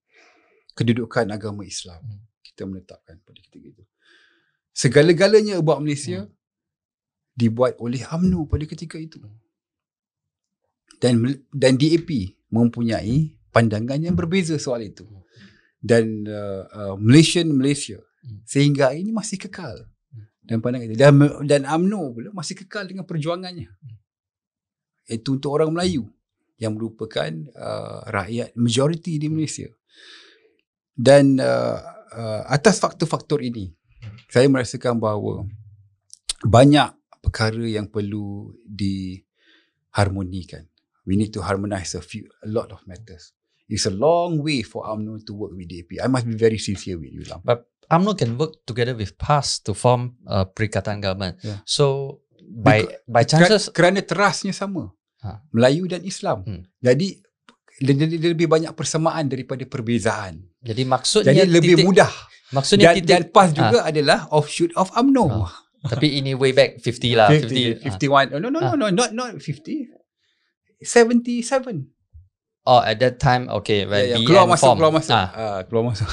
[0.78, 2.22] kedudukan agama Islam hmm.
[2.46, 3.84] kita menetapkan pada ketika itu
[4.78, 6.34] segala-galanya buat Malaysia hmm.
[7.34, 9.48] dibuat oleh UMNO pada ketika itu hmm
[10.98, 11.22] dan
[11.54, 15.06] dan DAP mempunyai pandangan yang berbeza soal itu
[15.82, 18.02] dan uh, uh, Malaysian Malaysia.
[18.44, 19.88] Sehingga ini masih kekal.
[20.48, 21.12] Dan pandangan dan
[21.44, 23.68] dan AMNO pula masih kekal dengan perjuangannya.
[25.08, 26.08] Itu untuk orang Melayu
[26.56, 29.68] yang merupakan uh, rakyat majoriti di Malaysia.
[30.98, 31.78] Dan uh,
[32.16, 33.70] uh, atas faktor-faktor ini
[34.32, 35.46] saya merasakan bahawa
[36.42, 36.90] banyak
[37.22, 40.66] perkara yang perlu diharmonikan.
[41.06, 43.37] We need to harmonise a few a lot of matters.
[43.68, 46.00] It's a long way for UMNO to work with DAP.
[46.00, 47.44] I must be very sincere with you, Lam.
[47.44, 51.40] But UMNO can work together with PAS to form a Perikatan government.
[51.44, 51.60] Yeah.
[51.68, 54.96] So by Because, by chances kerana terasnya sama.
[55.20, 55.44] Ha.
[55.52, 56.48] Melayu dan Islam.
[56.48, 56.64] Hmm.
[56.80, 57.20] Jadi
[57.78, 60.40] dia lebih banyak persamaan daripada perbezaan.
[60.64, 62.12] Jadi maksudnya Jadi lebih titik, mudah.
[62.56, 63.90] Maksudnya dan, titik, dan PAS juga ha.
[63.92, 65.26] adalah offshoot of UMNO.
[65.28, 65.92] Ha.
[65.92, 67.28] Tapi ini way back 50 lah.
[67.36, 68.32] 50, 50 51.
[68.32, 68.40] Ha.
[68.40, 69.92] No, no, no, no, no, not, not 50.
[70.80, 71.97] 77.
[72.68, 73.88] Oh, at that time, okay.
[73.88, 74.28] When yeah, yeah.
[74.28, 75.16] Keluar masuk, keluar masuk.
[75.16, 75.28] Ah.
[75.32, 76.08] Uh, keluar masuk.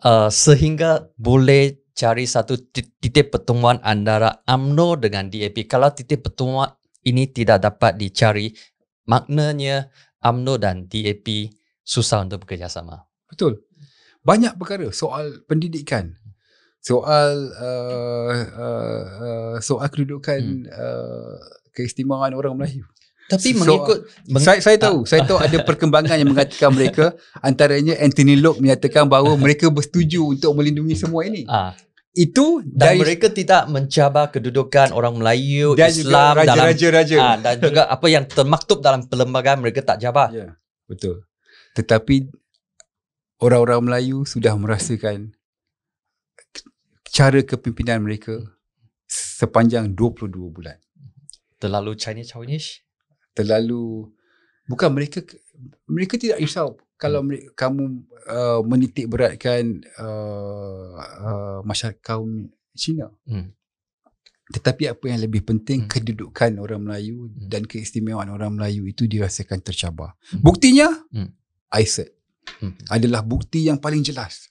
[0.00, 5.68] uh, sehingga boleh cari satu titik pertemuan antara AMNO dengan DAP.
[5.68, 6.72] Kalau titik pertemuan
[7.04, 8.48] ini tidak dapat dicari,
[9.04, 9.92] maknanya
[10.24, 11.52] AMNO dan DAP
[11.84, 13.04] susah untuk bekerjasama.
[13.28, 13.60] Betul.
[14.24, 16.16] Banyak perkara soal pendidikan,
[16.80, 20.72] soal uh, uh, uh, soal kedudukan hmm.
[20.72, 21.36] uh,
[21.76, 22.88] keistimewaan orang Melayu.
[23.26, 23.98] Tapi so, mengikut
[24.30, 25.06] meng- saya saya tahu, ah.
[25.06, 30.54] saya tahu ada perkembangan yang mengatakan mereka antaranya Anthony Locke menyatakan bahawa mereka bersetuju untuk
[30.54, 31.42] melindungi semua ini.
[31.50, 31.74] Ah.
[32.16, 36.86] Itu dan dari, mereka tidak mencabar kedudukan orang Melayu, dan Islam juga raja, dalam raja,
[36.88, 37.18] raja.
[37.20, 40.32] Ah, dan juga apa yang termaktub dalam perlembagaan mereka tak cabar.
[40.32, 41.26] Ya, betul.
[41.76, 42.30] Tetapi
[43.42, 45.36] orang-orang Melayu sudah merasakan
[47.10, 48.38] cara kepimpinan mereka
[49.10, 50.78] sepanjang 22 bulan.
[51.60, 52.85] Terlalu Chinese Chinese?
[53.36, 54.08] Terlalu
[54.64, 55.20] bukan mereka
[55.84, 57.28] mereka tidak risau kalau hmm.
[57.28, 57.84] mereka, kamu
[58.28, 63.12] uh, menitik beratkan uh, uh, masyarakat kaum Cina.
[63.28, 63.52] Hmm.
[64.46, 65.90] Tetapi apa yang lebih penting hmm.
[65.90, 67.50] kedudukan orang Melayu hmm.
[67.52, 70.16] dan keistimewaan orang Melayu itu dirasakan tercabar.
[70.32, 70.40] Hmm.
[70.40, 71.30] Buktinya hmm.
[71.76, 72.16] ISET
[72.64, 72.88] hmm.
[72.88, 74.48] adalah bukti yang paling jelas.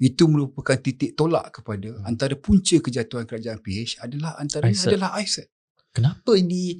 [0.00, 2.08] Itu merupakan titik tolak kepada hmm.
[2.08, 5.50] antara punca kejatuhan kerajaan PH adalah antara adalah ISET.
[5.94, 6.74] Kenapa ini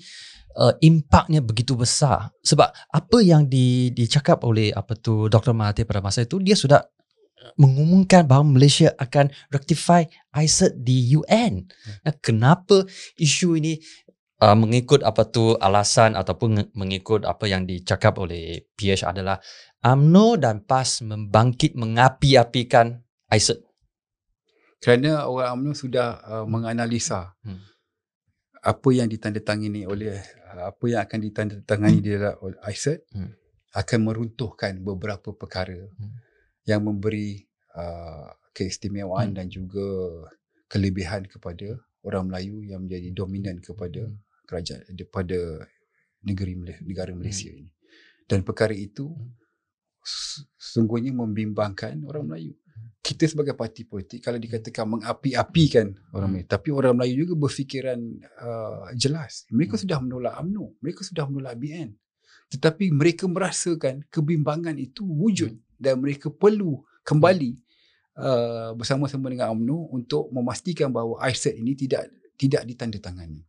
[0.59, 6.03] uh, impaknya begitu besar sebab apa yang di dicakap oleh apa tu Dr Mahathir pada
[6.03, 6.83] masa itu dia sudah
[7.61, 11.69] mengumumkan bahawa Malaysia akan rectify ISET di UN.
[11.69, 12.17] Hmm.
[12.25, 12.89] Kenapa
[13.21, 13.77] isu ini
[14.41, 19.39] uh, mengikut apa tu alasan ataupun mengikut apa yang dicakap oleh PH adalah
[19.85, 23.61] AMNO dan PAS membangkit mengapi-apikan ISET.
[24.81, 27.74] Kerana orang AMNO sudah uh, menganalisa hmm.
[28.65, 30.17] Apa yang ditandatangani oleh
[30.57, 33.31] apa yang akan ditandatangani di dalam ISET hmm.
[33.77, 36.17] akan meruntuhkan beberapa perkara hmm.
[36.65, 37.45] yang memberi
[37.77, 39.37] uh, keistimewaan hmm.
[39.37, 39.85] dan juga
[40.73, 41.77] kelebihan kepada
[42.09, 44.49] orang Melayu yang menjadi dominan kepada hmm.
[44.49, 45.69] kerajaan kepada
[46.25, 46.55] negeri
[46.89, 47.61] negara Malaysia hmm.
[47.61, 47.71] ini.
[48.25, 49.37] Dan perkara itu hmm.
[50.57, 52.57] sungguhnya membimbangkan orang Melayu
[53.05, 58.01] kita sebagai parti politik kalau dikatakan mengapi-apikan orang Melayu tapi orang Melayu juga berfikiran
[58.41, 59.83] uh, jelas mereka hmm.
[59.85, 61.93] sudah menolak UMNO mereka sudah menolak BN
[62.49, 65.77] tetapi mereka merasakan kebimbangan itu wujud hmm.
[65.77, 67.61] dan mereka perlu kembali
[68.17, 72.09] uh, bersama-sama dengan UMNO untuk memastikan bahawa ISET ini tidak
[72.41, 73.45] tidak ditandatangani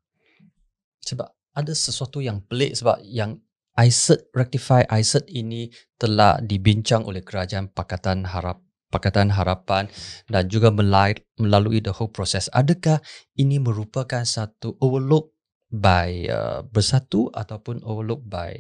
[0.99, 3.39] sebab ada sesuatu yang pelik sebab yang
[3.79, 8.64] ISET rectify ISET ini telah dibincang oleh kerajaan Pakatan Harap
[8.95, 9.91] Pakatan Harapan
[10.31, 12.47] dan juga melalui the whole process.
[12.55, 13.03] Adakah
[13.35, 15.35] ini merupakan satu overlook
[15.67, 18.55] by uh, Bersatu ataupun overlook by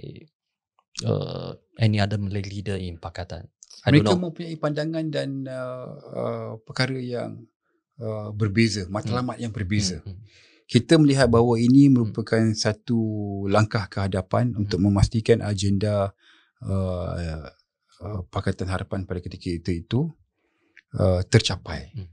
[1.07, 3.47] uh, any other Malay leader in Pakatan?
[3.87, 7.47] I Mereka mempunyai pandangan dan uh, uh, perkara yang
[8.01, 9.43] uh, berbeza, matlamat hmm.
[9.47, 10.03] yang berbeza.
[10.03, 10.15] Hmm.
[10.15, 10.23] hmm.
[10.65, 12.57] Kita melihat bahawa ini merupakan hmm.
[12.57, 12.99] satu
[13.47, 14.61] langkah ke hadapan hmm.
[14.65, 16.11] untuk memastikan agenda
[16.65, 17.45] uh,
[18.01, 19.99] uh, Pakatan Harapan pada ketika itu itu
[20.93, 21.89] uh, tercapai.
[21.95, 22.09] Hmm.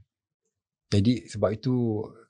[0.93, 1.73] Jadi sebab itu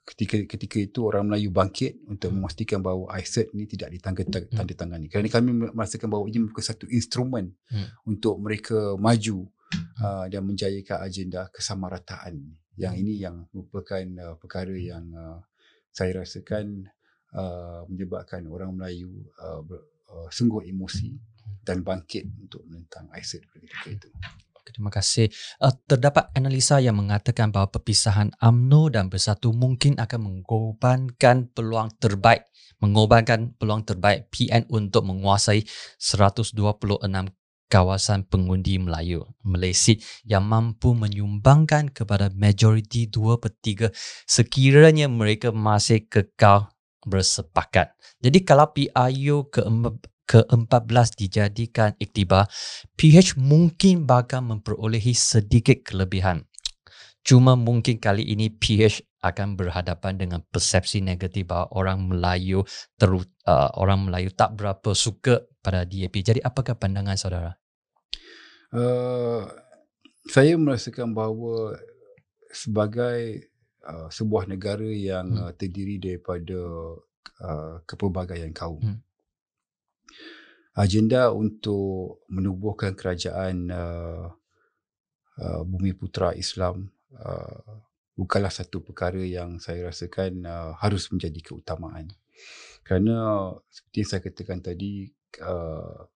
[0.04, 2.40] ketika ketika itu orang Melayu bangkit untuk Hmm.
[2.40, 5.08] memastikan bahawa ISET ni tidak ditandatangani.
[5.08, 7.88] Kerana kami merasakan bahawa ini merupakan satu instrumen Hmm.
[8.08, 9.48] untuk mereka maju
[10.00, 12.40] uh, dan menjayakan agenda kesamarataan.
[12.74, 15.38] Yang ini yang merupakan uh, perkara yang uh,
[15.94, 16.88] saya rasakan
[17.36, 19.78] uh, menyebabkan orang Melayu uh, ber,
[20.10, 21.14] uh, sungguh emosi
[21.64, 24.08] dan bangkit untuk menentang pada ketika itu.
[24.64, 25.28] Terima kasih.
[25.60, 32.48] Uh, terdapat analisa yang mengatakan bahawa perpisahan AMNO dan Bersatu mungkin akan mengorbankan peluang terbaik
[32.82, 35.64] mengorbankan peluang terbaik PN untuk menguasai
[35.96, 37.00] 126
[37.72, 39.96] kawasan pengundi Melayu Malaysia
[40.28, 43.90] yang mampu menyumbangkan kepada majoriti 2 per 3
[44.28, 46.70] sekiranya mereka masih kekal
[47.02, 47.92] bersepakat.
[48.20, 49.64] Jadi kalau PIU ke
[50.24, 52.48] ke-14 dijadikan iktibar,
[52.96, 56.48] PH mungkin bakal memperolehi sedikit kelebihan.
[57.24, 62.60] Cuma mungkin kali ini PH akan berhadapan dengan persepsi negatif bahawa orang Melayu
[63.00, 66.20] teru, uh, orang Melayu tak berapa suka pada DAP.
[66.20, 67.56] Jadi apakah pandangan saudara?
[68.68, 69.48] Uh,
[70.28, 71.80] saya merasakan bahawa
[72.52, 73.48] sebagai
[73.88, 75.40] uh, sebuah negara yang Hmm.
[75.48, 76.60] uh, terdiri daripada
[77.40, 78.80] uh, kepelbagaian kaum.
[78.84, 79.00] Hmm.
[80.74, 84.26] Agenda untuk menubuhkan kerajaan uh,
[85.38, 87.78] uh, Bumi Putera Islam uh,
[88.18, 92.10] bukanlah satu perkara yang saya rasakan uh, harus menjadi keutamaan.
[92.82, 95.10] Kerana seperti yang saya katakan tadi
[95.42, 96.10] uh,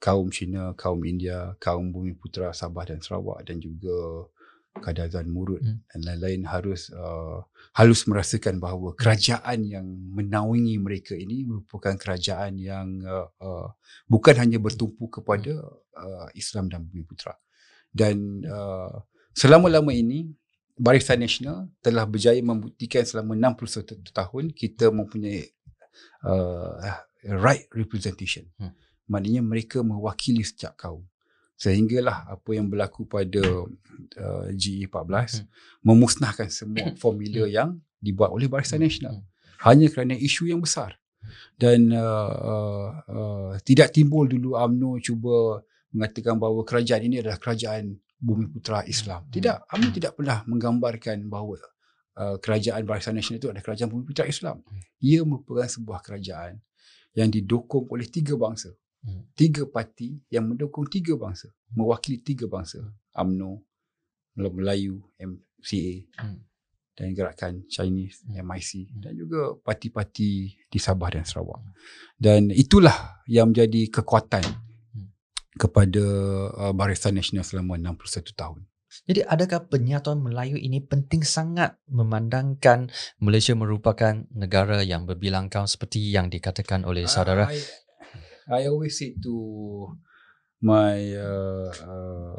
[0.00, 4.28] kaum Cina, kaum India, kaum Bumi Putera Sabah dan Sarawak dan juga
[4.80, 5.82] Kadazan Murut Hmm.
[5.90, 7.42] dan lain-lain harus uh,
[7.74, 13.68] harus merasakan bahawa kerajaan yang menaungi mereka ini merupakan kerajaan yang uh, uh,
[14.06, 15.58] bukan hanya bertumpu kepada
[15.98, 17.34] uh, Islam dan Bumi Putera.
[17.90, 19.02] Dan uh,
[19.34, 20.30] selama-lama ini
[20.78, 25.50] Barisan Nasional telah berjaya membuktikan selama 61 tahun kita mempunyai
[26.22, 26.78] uh,
[27.26, 28.46] right representation.
[28.62, 28.70] Hmm.
[29.10, 31.02] Maknanya mereka mewakili setiap kaum.
[31.58, 35.46] Sehinggalah apa yang berlaku pada uh, GE14 Hmm.
[35.82, 39.26] memusnahkan semua formula yang dibuat oleh Barisan Nasional Hmm.
[39.66, 40.94] hanya kerana isu yang besar
[41.58, 47.98] dan uh, uh, uh, tidak timbul dulu UMNO cuba mengatakan bahawa kerajaan ini adalah kerajaan
[48.18, 49.26] Bumi Putera Islam.
[49.26, 49.32] Hmm.
[49.34, 51.58] Tidak, UMNO tidak pernah menggambarkan bahawa
[52.18, 54.62] uh, kerajaan Barisan Nasional itu adalah kerajaan Bumi Putera Islam.
[55.02, 56.62] Ia merupakan sebuah kerajaan
[57.18, 58.70] yang didukung oleh tiga bangsa.
[58.98, 59.30] Hmm.
[59.32, 62.82] Tiga parti yang mendukung tiga bangsa, mewakili tiga bangsa.
[63.14, 63.62] UMNO,
[64.38, 66.42] Melayu, MCA Hmm.
[66.94, 68.42] dan gerakan Chinese, Hmm.
[68.42, 69.00] MIC Hmm.
[69.02, 71.62] dan juga parti-parti di Sabah dan Sarawak.
[72.18, 74.42] Dan itulah yang menjadi kekuatan
[74.94, 75.14] Hmm.
[75.58, 76.04] kepada
[76.54, 78.66] uh, Barisan Nasional selama 61 tahun.
[79.04, 82.88] Jadi adakah penyatuan Melayu ini penting sangat memandangkan
[83.20, 87.52] Malaysia merupakan negara yang berbilang kaum seperti yang dikatakan oleh saudara?
[87.52, 87.60] I,
[88.48, 89.32] I always say to
[90.58, 92.36] my uh, uh,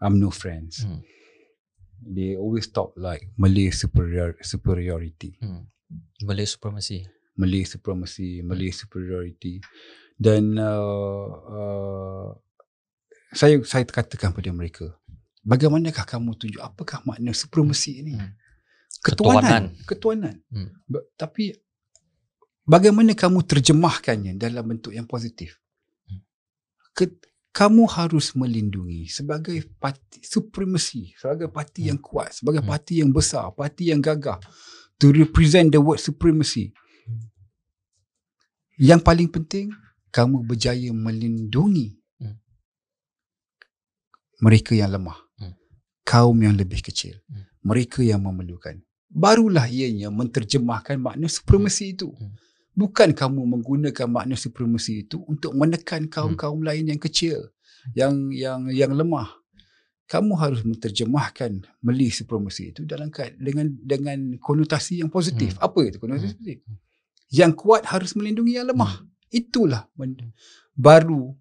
[0.00, 1.00] UMNO friends, Hmm.
[2.04, 5.38] they always talk like Malay superior, superiority.
[5.40, 5.70] Hmm.
[6.22, 7.06] Malay supremacy.
[7.34, 9.62] Malay supremacy, Malay superiority.
[10.14, 12.28] Dan uh, uh,
[13.32, 14.94] saya saya katakan pada mereka,
[15.42, 18.14] bagaimanakah kamu tunjuk apakah makna supremacy ini?
[18.14, 18.32] Hmm.
[19.02, 20.36] Ketuanan, ketuanan.
[20.48, 20.70] Hmm.
[20.86, 21.50] Ba- Tapi
[22.64, 25.60] bagaimana kamu terjemahkannya dalam bentuk yang positif?
[26.08, 26.20] Hmm.
[26.96, 27.12] Ke,
[27.54, 31.88] kamu harus melindungi sebagai parti supremacy, sebagai parti Hmm.
[31.94, 32.70] yang kuat, sebagai Hmm.
[32.74, 34.42] parti yang besar, parti yang gagah
[34.98, 36.74] to represent the word supremacy.
[37.06, 37.30] Hmm.
[38.74, 39.70] Yang paling penting
[40.10, 42.42] kamu berjaya melindungi Hmm.
[44.42, 45.18] mereka yang lemah.
[45.38, 45.54] Hmm.
[46.02, 47.22] Kaum yang lebih kecil.
[47.30, 47.46] Hmm.
[47.64, 48.82] Mereka yang memerlukan.
[49.14, 52.10] Barulah ianya menterjemahkan makna supremasi itu.
[52.10, 52.34] Hmm.
[52.74, 57.54] Bukan kamu menggunakan makna supremasi itu untuk menekan kaum-kaum lain yang kecil,
[57.94, 59.30] yang yang yang lemah.
[60.04, 63.08] Kamu harus menterjemahkan Malay supremasi itu dalam
[63.40, 65.56] dengan dengan konotasi yang positif.
[65.62, 66.34] Apa itu konotasi Hmm.
[66.34, 66.58] positif?
[67.30, 69.00] Yang kuat harus melindungi yang lemah.
[69.30, 70.34] Itulah men-
[70.76, 71.32] baru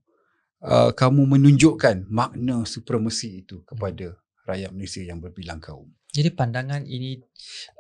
[0.64, 4.16] uh, kamu menunjukkan makna supremasi itu kepada
[4.48, 5.90] rakyat Malaysia yang berbilang kaum.
[6.14, 7.18] Jadi pandangan ini,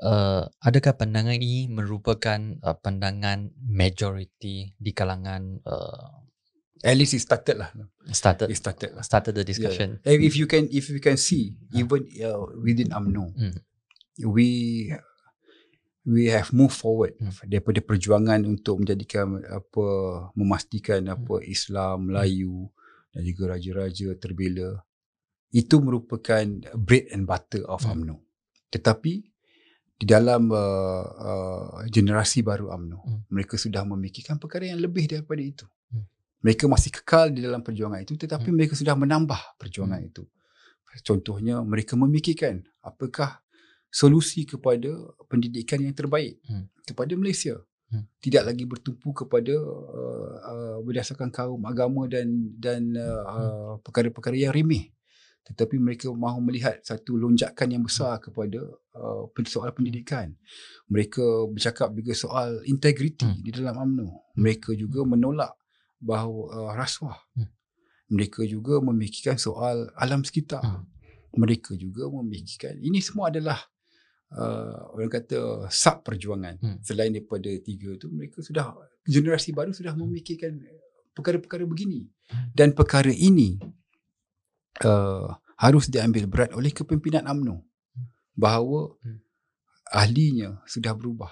[0.02, 6.26] uh, adakah pandangan ini merupakan uh, pandangan majority di kalangan uh,
[6.84, 7.70] At least it started lah.
[8.12, 9.06] started It started lah.
[9.08, 10.04] started the discussion?
[10.04, 10.20] Yeah.
[10.20, 13.56] If you can, if you can see, even uh, within UMNO, Hmm.
[14.28, 14.92] we
[16.04, 17.32] we have moved forward Hmm.
[17.48, 19.88] daripada perjuangan untuk menjadikan apa
[20.36, 21.16] memastikan Hmm.
[21.16, 22.68] apa Islam Melayu
[23.16, 24.84] dan juga raja-raja terbela
[25.54, 26.44] itu merupakan
[26.76, 28.04] bread and butter of Hmm.
[28.04, 28.23] UMNO.
[28.74, 29.34] Tetapi
[30.04, 33.20] di dalam uh, uh, generasi baru UMNO hmm.
[33.32, 36.06] mereka sudah memikirkan perkara yang lebih daripada itu hmm.
[36.44, 38.56] mereka masih kekal di dalam perjuangan itu tetapi hmm.
[38.58, 40.10] mereka sudah menambah perjuangan hmm.
[40.12, 40.24] itu
[41.08, 43.40] contohnya mereka memikirkan apakah
[43.88, 44.92] solusi kepada
[45.32, 46.68] pendidikan yang terbaik hmm.
[46.84, 47.56] kepada Malaysia
[47.94, 48.04] hmm.
[48.20, 52.28] tidak lagi bertumpu kepada uh, uh, berdasarkan kaum agama dan
[52.60, 53.86] dan uh, hmm.
[53.88, 54.92] perkara-perkara yang remeh
[55.44, 58.64] tetapi mereka mahu melihat satu lonjakan yang besar kepada
[58.96, 60.32] uh, soal pendidikan.
[60.88, 63.44] Mereka bercakap juga soal integriti hmm.
[63.44, 64.08] di dalam UMNO.
[64.08, 64.20] Hmm.
[64.40, 65.52] Mereka juga menolak
[66.00, 67.20] bahawa uh, rasuah.
[67.36, 67.52] Hmm.
[68.08, 70.64] Mereka juga memikirkan soal alam sekitar.
[70.64, 70.88] Hmm.
[71.36, 73.60] Mereka juga memikirkan ini semua adalah
[74.32, 76.56] uh, orang kata sub perjuangan.
[76.64, 76.80] Hmm.
[76.80, 78.72] Selain daripada tiga itu mereka sudah
[79.04, 80.56] generasi baru sudah memikirkan
[81.12, 82.08] perkara-perkara begini.
[82.32, 82.48] Hmm.
[82.56, 83.60] Dan perkara ini
[84.82, 85.30] uh,
[85.62, 87.62] harus diambil berat oleh kepimpinan AMNO
[88.34, 89.20] bahawa hmm.
[89.94, 91.30] ahlinya sudah berubah.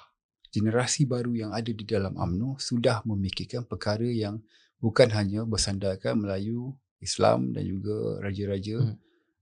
[0.51, 4.43] Generasi baru yang ada di dalam AMNO sudah memikirkan perkara yang
[4.83, 8.95] bukan hanya bersandarkan Melayu, Islam dan juga raja-raja hmm.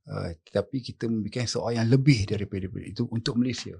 [0.08, 3.76] uh, tetapi kita memikirkan soal yang lebih daripada itu untuk Malaysia.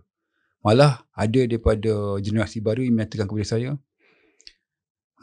[0.60, 3.72] Malah ada daripada generasi baru yang menyatakan kepada saya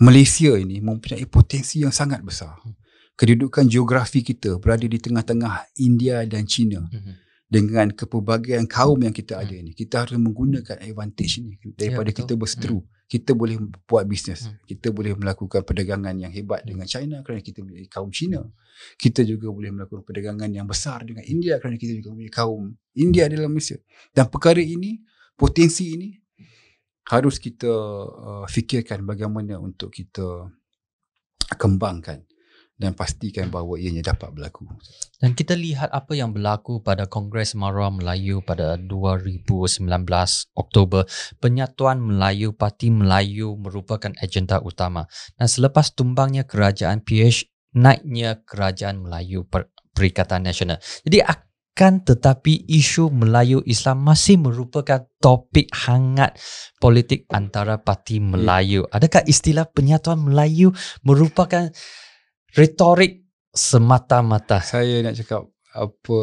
[0.01, 2.57] Malaysia ini mempunyai potensi yang sangat besar.
[2.65, 2.86] Hmm
[3.17, 7.15] kedudukan geografi kita berada di tengah-tengah India dan China mm-hmm.
[7.49, 9.63] dengan kepelbagaian kaum yang kita ada mm-hmm.
[9.65, 13.09] ini kita harus menggunakan advantage ini daripada yeah, kita berseteru mm-hmm.
[13.09, 13.57] kita boleh
[13.89, 14.69] buat bisnes mm-hmm.
[14.69, 16.71] kita boleh melakukan perdagangan yang hebat mm-hmm.
[16.77, 18.41] dengan China kerana kita menjadi kaum China
[19.01, 23.25] kita juga boleh melakukan perdagangan yang besar dengan India kerana kita juga menjadi kaum India
[23.33, 23.81] dalam Malaysia
[24.13, 25.01] dan perkara ini
[25.41, 26.13] potensi ini
[27.07, 27.71] harus kita
[28.05, 30.53] uh, fikirkan bagaimana untuk kita
[31.55, 32.26] kembangkan
[32.77, 34.69] dan pastikan bahawa ianya dapat berlaku.
[35.17, 39.81] Dan kita lihat apa yang berlaku pada Kongres Maruah Melayu pada 2019
[40.53, 41.09] Oktober.
[41.41, 45.09] Penyatuan Melayu, Parti Melayu merupakan agenda utama.
[45.41, 49.49] Dan selepas tumbangnya kerajaan PH, naiknya kerajaan Melayu
[49.97, 50.77] Perikatan Nasional.
[51.01, 56.37] Jadi akan tetapi isu Melayu Islam masih merupakan topik hangat
[56.77, 58.85] politik antara Parti Melayu.
[58.93, 61.73] Adakah istilah penyatuan Melayu merupakan
[62.57, 64.65] retorik semata-mata.
[64.65, 65.45] Saya nak cakap
[65.77, 66.19] apa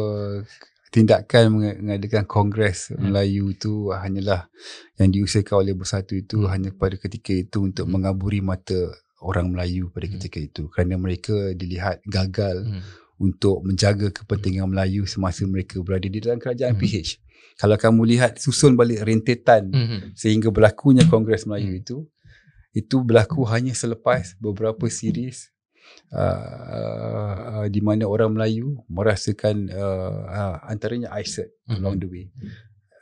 [0.90, 3.10] tindakan mengadakan kongres hmm.
[3.10, 4.50] Melayu itu hanyalah
[4.98, 6.50] yang diusahakan oleh bersatu itu hmm.
[6.50, 7.94] hanya pada ketika itu untuk hmm.
[7.98, 10.14] mengaburi mata orang Melayu pada hmm.
[10.18, 10.48] ketika hmm.
[10.50, 12.82] itu kerana mereka dilihat gagal hmm.
[13.18, 16.82] untuk menjaga kepentingan Melayu semasa mereka berada di dalam kerajaan hmm.
[16.82, 17.10] PH.
[17.54, 20.18] Kalau kamu lihat susun balik rentetan hmm.
[20.18, 21.82] sehingga berlakunya kongres Melayu hmm.
[21.82, 21.96] itu
[22.74, 25.53] itu berlaku hanya selepas beberapa series
[26.14, 31.76] uh, uh, di mana orang Melayu merasakan uh, uh, antaranya ISET mm-hmm.
[31.80, 32.24] along the way.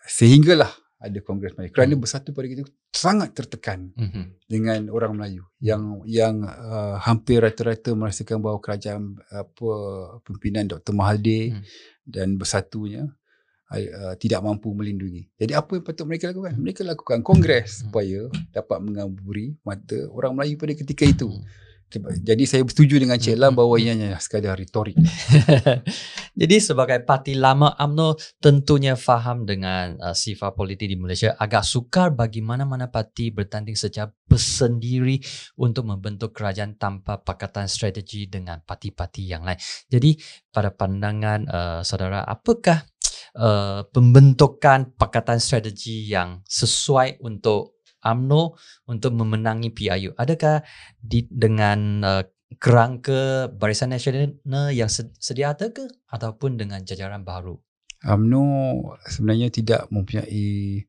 [0.08, 0.70] Sehinggalah
[1.02, 1.74] ada Kongres Melayu.
[1.74, 2.02] Kerana mm-hmm.
[2.02, 2.62] bersatu pada kita
[2.94, 4.24] sangat tertekan mm-hmm.
[4.46, 9.72] dengan orang Melayu yang yang uh, hampir rata-rata merasakan bahawa kerajaan apa
[10.22, 10.94] pimpinan Dr.
[10.94, 11.62] Mahathir mm.
[12.06, 13.10] dan bersatunya
[13.72, 15.26] uh, tidak mampu melindungi.
[15.34, 16.54] Jadi apa yang patut mereka lakukan?
[16.54, 17.78] Mereka lakukan kongres mm.
[17.88, 18.20] supaya
[18.54, 21.28] dapat mengaburi mata orang Melayu pada ketika itu.
[21.28, 21.44] Mm.
[22.00, 24.96] Jadi saya bersetuju dengan Cik Lam bahawa ia hanya sekadar retorik.
[26.40, 32.14] Jadi sebagai parti lama UMNO tentunya faham dengan uh, sifat politik di Malaysia agak sukar
[32.16, 35.20] bagi mana-mana parti bertanding secara bersendiri
[35.60, 39.60] untuk membentuk kerajaan tanpa pakatan strategi dengan parti-parti yang lain.
[39.92, 40.16] Jadi
[40.48, 42.80] pada pandangan uh, saudara apakah
[43.36, 48.58] uh, pembentukan pakatan strategi yang sesuai untuk AMNO
[48.90, 50.12] untuk memenangi PIU?
[50.18, 50.66] Adakah
[50.98, 52.22] di, dengan uh,
[52.58, 54.34] kerangka Barisan Nasional
[54.74, 57.56] yang sedia ada ke ataupun dengan jajaran baru?
[58.02, 58.42] AMNO
[59.06, 60.82] sebenarnya tidak mempunyai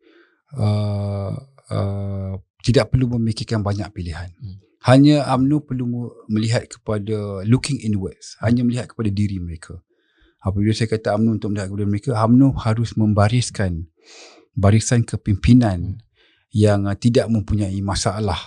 [0.57, 1.33] uh,
[1.69, 2.33] uh,
[2.65, 4.33] tidak perlu memikirkan banyak pilihan.
[4.33, 4.57] Hmm.
[4.83, 9.79] Hanya AMNO perlu melihat kepada looking inwards, hanya melihat kepada diri mereka.
[10.43, 13.87] Apabila saya kata AMNO untuk melihat kepada mereka, AMNO harus membariskan
[14.57, 16.11] barisan kepimpinan hmm
[16.53, 18.37] yang uh, tidak mempunyai masalah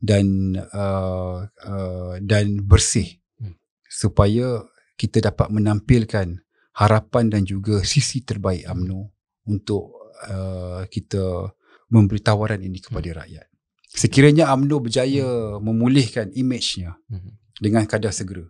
[0.00, 3.54] dan uh, uh, dan bersih hmm.
[3.84, 4.64] supaya
[4.96, 6.40] kita dapat menampilkan
[6.74, 9.00] harapan dan juga sisi terbaik AMNO
[9.48, 11.52] untuk uh, kita
[11.92, 13.18] memberi tawaran ini kepada hmm.
[13.20, 13.46] rakyat.
[13.94, 15.60] Sekiranya AMNO berjaya hmm.
[15.62, 17.60] memulihkan imejnya hmm.
[17.60, 18.48] dengan kadar segera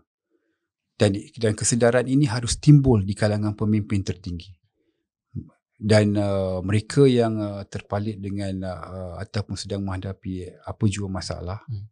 [0.95, 4.55] dan dan kesedaran ini harus timbul di kalangan pemimpin tertinggi
[5.75, 11.87] dan uh, mereka yang uh, terpalit dengan uh, ataupun sedang menghadapi apa jua masalah hmm.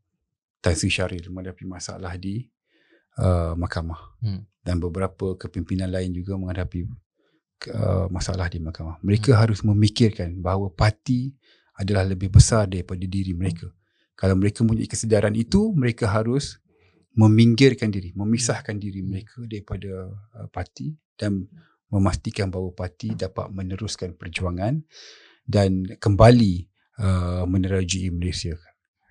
[0.62, 2.46] Tan Sri Syaril menghadapi masalah di
[3.18, 4.40] uh, mahkamah hmm.
[4.62, 6.86] dan beberapa kepimpinan lain juga menghadapi
[7.74, 9.02] uh, masalah di mahkamah.
[9.02, 9.40] Mereka hmm.
[9.42, 11.34] harus memikirkan bahawa parti
[11.74, 13.66] adalah lebih besar daripada diri mereka.
[14.14, 16.62] Kalau mereka mempunyai kesedaran itu, mereka harus
[17.18, 21.44] meminggirkan diri, memisahkan diri mereka daripada uh, parti dan
[21.92, 24.80] memastikan bahawa parti dapat meneruskan perjuangan
[25.44, 28.56] dan kembali uh, menerajui Malaysia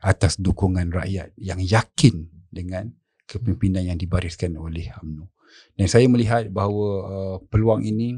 [0.01, 2.89] atas dukungan rakyat yang yakin dengan
[3.29, 5.29] kepimpinan yang dibariskan oleh UMNO.
[5.77, 8.17] Dan saya melihat bahawa uh, peluang ini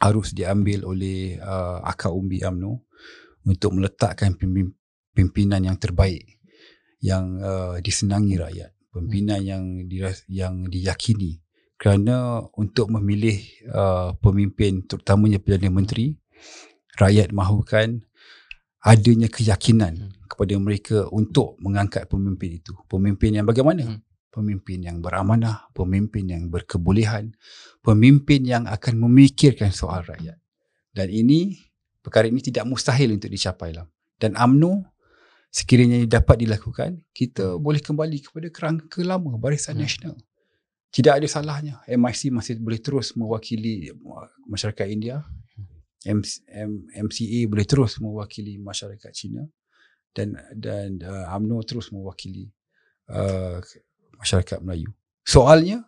[0.00, 2.86] harus diambil oleh uh, akar umbi UMNO
[3.44, 4.38] untuk meletakkan
[5.12, 6.40] pimpinan yang terbaik
[7.02, 11.42] yang uh, disenangi rakyat, pimpinan yang diras, yang diyakini
[11.80, 13.40] kerana untuk memilih
[13.72, 16.12] uh, pemimpin terutamanya Perdana Menteri
[17.00, 18.04] rakyat mahukan
[18.84, 20.28] adanya keyakinan hmm.
[20.28, 24.00] kepada mereka untuk mengangkat pemimpin itu pemimpin yang bagaimana hmm.
[24.28, 27.32] pemimpin yang beramanah pemimpin yang berkebolehan
[27.80, 30.36] pemimpin yang akan memikirkan soal rakyat
[30.92, 31.56] dan ini
[32.04, 33.88] perkara ini tidak mustahil untuk dicapai lah
[34.20, 34.84] dan AMNO
[35.48, 39.84] sekiranya dapat dilakukan kita boleh kembali kepada kerangka lama barisan hmm.
[39.84, 40.16] nasional
[40.90, 41.78] tidak ada salahnya.
[41.86, 43.94] MIC masih boleh terus mewakili
[44.46, 45.22] masyarakat India.
[46.02, 49.44] MCA boleh terus mewakili masyarakat Cina
[50.10, 52.50] dan dan uh, AMNO terus mewakili
[53.12, 53.62] uh,
[54.18, 54.90] masyarakat Melayu.
[55.22, 55.86] Soalnya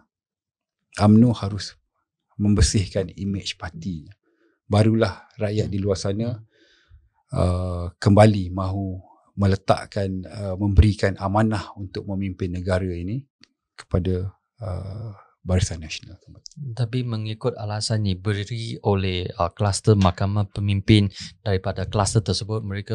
[1.01, 1.75] AMNO harus
[2.39, 4.15] membersihkan imej partinya.
[4.69, 6.39] Barulah rakyat di luar sana
[7.35, 9.01] uh, kembali mahu
[9.33, 13.25] meletakkan uh, memberikan amanah untuk memimpin negara ini
[13.73, 14.29] kepada
[14.63, 15.11] Uh,
[15.43, 16.23] Barisan Nasional.
[16.79, 21.11] Tapi mengikut alasan diberi oleh uh, kluster mahkamah pemimpin
[21.43, 22.95] daripada kluster tersebut, mereka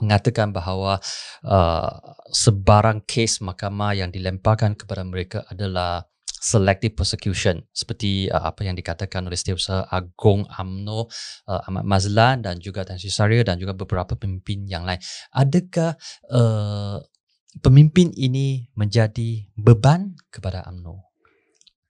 [0.00, 0.96] mengatakan bahawa
[1.44, 1.92] uh,
[2.32, 9.24] sebarang kes mahkamah yang dilemparkan kepada mereka adalah selective persecution seperti uh, apa yang dikatakan
[9.24, 11.08] oleh Setiausaha Agong AMNO
[11.48, 15.00] uh, Ahmad Mazlan dan juga Tan Sri Saria dan juga beberapa pemimpin yang lain.
[15.32, 15.96] Adakah
[16.32, 17.00] uh,
[17.62, 21.04] pemimpin ini menjadi beban kepada UMNO?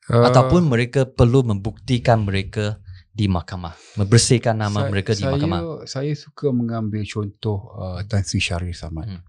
[0.05, 2.77] Uh, ataupun mereka perlu membuktikan mereka
[3.09, 5.61] di mahkamah membersihkan nama saya, mereka di saya, mahkamah?
[5.89, 9.09] saya suka mengambil contoh uh, Tan Sri Syarif Samad.
[9.09, 9.23] Hmm.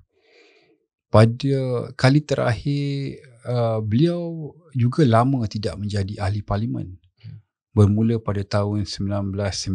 [1.07, 6.99] pada kali terakhir uh, beliau juga lama tidak menjadi ahli parlimen.
[7.23, 7.39] Hmm.
[7.71, 9.71] bermula pada tahun 1990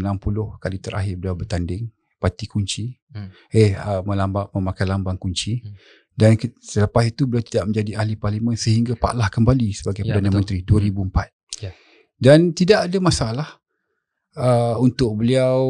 [0.61, 1.89] kali terakhir beliau bertanding
[2.21, 2.93] parti kunci.
[3.09, 3.33] Hmm.
[3.49, 5.65] eh uh, melambang memakai lambang kunci.
[5.65, 10.13] Hmm dan selepas itu beliau tidak menjadi ahli parlimen sehingga Pak Lah kembali sebagai ya,
[10.13, 10.61] Perdana betul.
[10.61, 11.65] Menteri 2004.
[11.65, 11.73] Ya.
[12.21, 13.49] Dan tidak ada masalah
[14.37, 15.65] uh, untuk beliau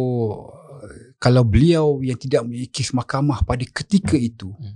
[1.23, 4.27] kalau beliau yang tidak memiliki mahkamah pada ketika hmm.
[4.27, 4.75] itu hmm.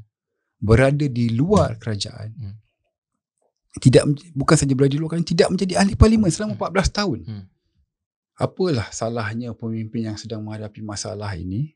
[0.62, 2.30] berada di luar kerajaan.
[2.38, 2.54] Hmm.
[3.74, 6.70] Tidak bukan saja berada di luar kerajaan, tidak menjadi ahli parlimen selama hmm.
[6.70, 7.18] 14 tahun.
[7.26, 7.44] Hmm.
[8.38, 11.74] Apalah salahnya pemimpin yang sedang menghadapi masalah ini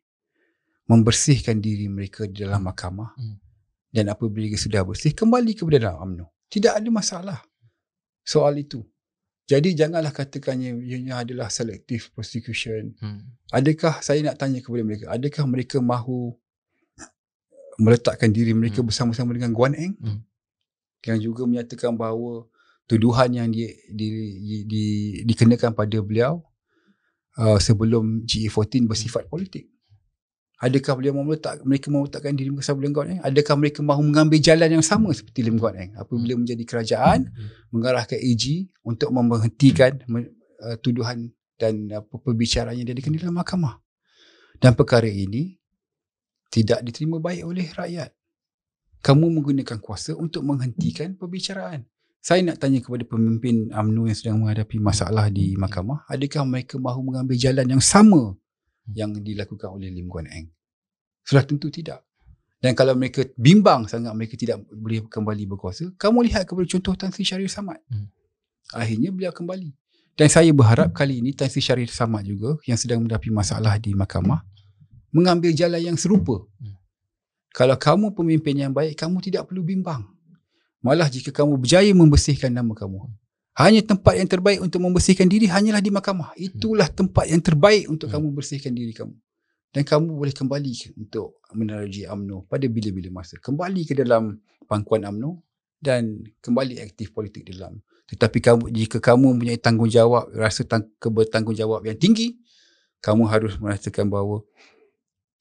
[0.86, 3.18] membersihkan diri mereka di dalam mahkamah.
[3.18, 3.47] Hmm
[3.99, 7.38] dan apabila sudah bersih kembali kepada dalam UMNO tidak ada masalah
[8.22, 8.86] soal itu
[9.51, 13.26] jadi janganlah katakannya ianya adalah selective prosecution hmm.
[13.51, 16.38] adakah saya nak tanya kepada mereka adakah mereka mahu
[17.82, 18.86] meletakkan diri mereka hmm.
[18.86, 20.20] bersama-sama dengan Guan Eng hmm.
[21.11, 22.46] yang juga menyatakan bahawa
[22.86, 24.07] tuduhan yang di, di,
[24.38, 24.84] di, di,
[25.26, 26.38] dikenakan pada beliau
[27.34, 29.66] uh, sebelum GE14 bersifat politik
[30.59, 33.23] Adakah beliau mahu letak, mereka mahu letakkan diri mereka bersama Lim Eng?
[33.23, 35.95] Adakah mereka mahu mengambil jalan yang sama seperti Lim Guan Eng?
[35.95, 36.41] Apabila hmm.
[36.43, 37.71] menjadi kerajaan, hmm.
[37.71, 43.79] mengarahkan AG untuk menghentikan uh, tuduhan dan uh, perbicaraan yang diadakan di dalam mahkamah.
[44.59, 45.55] Dan perkara ini
[46.51, 48.11] tidak diterima baik oleh rakyat.
[48.99, 51.87] Kamu menggunakan kuasa untuk menghentikan perbicaraan.
[52.19, 57.07] Saya nak tanya kepada pemimpin UMNO yang sedang menghadapi masalah di mahkamah, adakah mereka mahu
[57.07, 58.35] mengambil jalan yang sama
[58.95, 60.49] yang dilakukan oleh Lim Guan Eng?
[61.24, 62.05] Sudah tentu tidak.
[62.59, 67.14] Dan kalau mereka bimbang sangat mereka tidak boleh kembali berkuasa, kamu lihat kepada contoh Tan
[67.14, 67.78] Sri Syarif Samad.
[67.86, 68.11] Hmm.
[68.74, 69.70] Akhirnya beliau kembali.
[70.18, 73.95] Dan saya berharap kali ini Tan Sri Syarif Samad juga yang sedang menghadapi masalah di
[73.95, 74.43] mahkamah
[75.14, 76.43] mengambil jalan yang serupa.
[76.59, 76.74] Hmm.
[77.55, 80.05] Kalau kamu pemimpin yang baik, kamu tidak perlu bimbang.
[80.82, 83.07] Malah jika kamu berjaya membersihkan nama kamu,
[83.59, 86.31] hanya tempat yang terbaik untuk membersihkan diri hanyalah di mahkamah.
[86.39, 88.15] Itulah tempat yang terbaik untuk hmm.
[88.15, 89.11] kamu bersihkan diri kamu.
[89.75, 93.35] Dan kamu boleh kembali untuk meneruji UMNO pada bila-bila masa.
[93.43, 94.39] Kembali ke dalam
[94.71, 95.43] pangkuan UMNO
[95.83, 97.83] dan kembali aktif politik di dalam.
[98.07, 102.39] Tetapi kamu, jika kamu mempunyai tanggungjawab, rasa tang- kebertanggungjawab yang tinggi,
[103.03, 104.47] kamu harus merasakan bahawa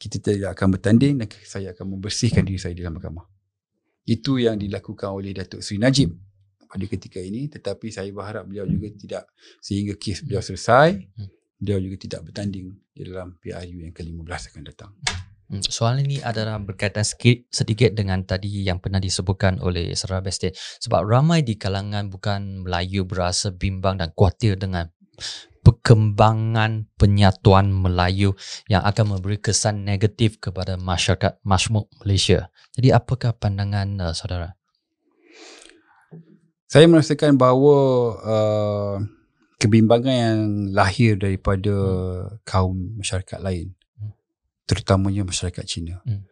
[0.01, 3.29] kita tidak akan bertanding dan saya akan membersihkan diri saya di dalam mahkamah.
[4.09, 6.26] Itu yang dilakukan oleh Datuk Seri Najib
[6.67, 9.23] pada ketika ini tetapi saya berharap beliau juga tidak
[9.63, 11.29] sehingga kes beliau selesai hmm.
[11.57, 14.91] dia juga tidak bertanding di dalam PRU yang ke-15 akan datang.
[15.47, 20.51] Hmm, soalan ini adalah berkaitan sikit, sedikit dengan tadi yang pernah disebutkan oleh Saudara Bestin.
[20.83, 24.91] Sebab ramai di kalangan bukan Melayu berasa bimbang dan khawatir dengan
[25.63, 28.35] perkembangan penyatuan Melayu
[28.67, 32.51] yang akan memberi kesan negatif kepada masyarakat Majmuk Malaysia.
[32.75, 34.56] Jadi apakah pandangan uh, saudara?
[36.67, 37.77] Saya merasakan bahawa
[38.27, 38.95] uh,
[39.57, 40.39] kebimbangan yang
[40.75, 42.43] lahir daripada hmm.
[42.43, 43.77] kaum masyarakat lain
[44.67, 46.03] terutamanya masyarakat Cina.
[46.03, 46.27] Hmm.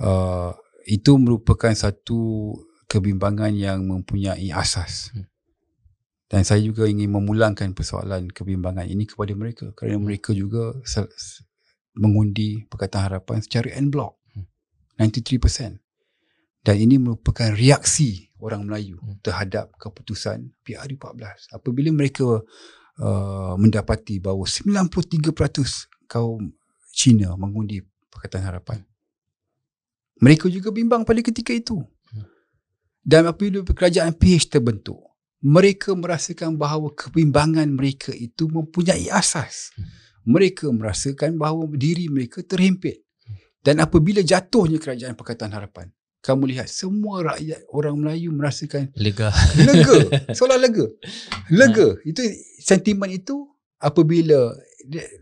[0.00, 0.56] Uh,
[0.88, 2.50] itu merupakan satu
[2.88, 5.12] kebimbangan yang mempunyai asas.
[5.12, 5.28] Hmm.
[6.28, 10.04] Dan saya juga ingin memulangkan persoalan kebimbangan ini kepada mereka kerana hmm.
[10.08, 10.72] mereka juga
[11.92, 14.16] mengundi Pakatan Harapan secara en bloc.
[14.32, 14.48] Hmm.
[14.96, 15.76] 93%.
[16.64, 19.22] Dan ini merupakan reaksi orang Melayu hmm.
[19.22, 21.52] terhadap keputusan PRU14.
[21.54, 22.42] Apabila mereka
[22.98, 25.30] uh, mendapati bahawa 93%
[26.10, 26.50] kaum
[26.90, 28.82] China mengundi Pakatan Harapan.
[30.18, 31.78] Mereka juga bimbang pada ketika itu.
[33.08, 34.98] Dan apabila kerajaan PH terbentuk,
[35.38, 39.70] mereka merasakan bahawa kebimbangan mereka itu mempunyai asas.
[40.26, 43.06] Mereka merasakan bahawa diri mereka terhimpit.
[43.62, 45.88] Dan apabila jatuhnya kerajaan Pakatan Harapan,
[46.18, 49.30] kamu lihat semua rakyat orang Melayu merasakan lega.
[49.54, 49.98] Lega.
[50.36, 50.86] Seolah lega.
[51.50, 51.94] Lega.
[52.02, 52.22] Itu
[52.58, 53.46] sentimen itu
[53.78, 54.54] apabila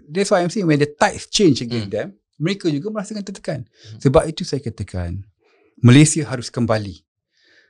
[0.09, 1.97] that's why I'm saying when the tides change against hmm.
[1.97, 2.09] them,
[2.41, 3.61] mereka juga merasakan tertekan.
[3.69, 3.99] Hmm.
[4.01, 5.25] Sebab itu saya katakan,
[5.81, 7.05] Malaysia harus kembali.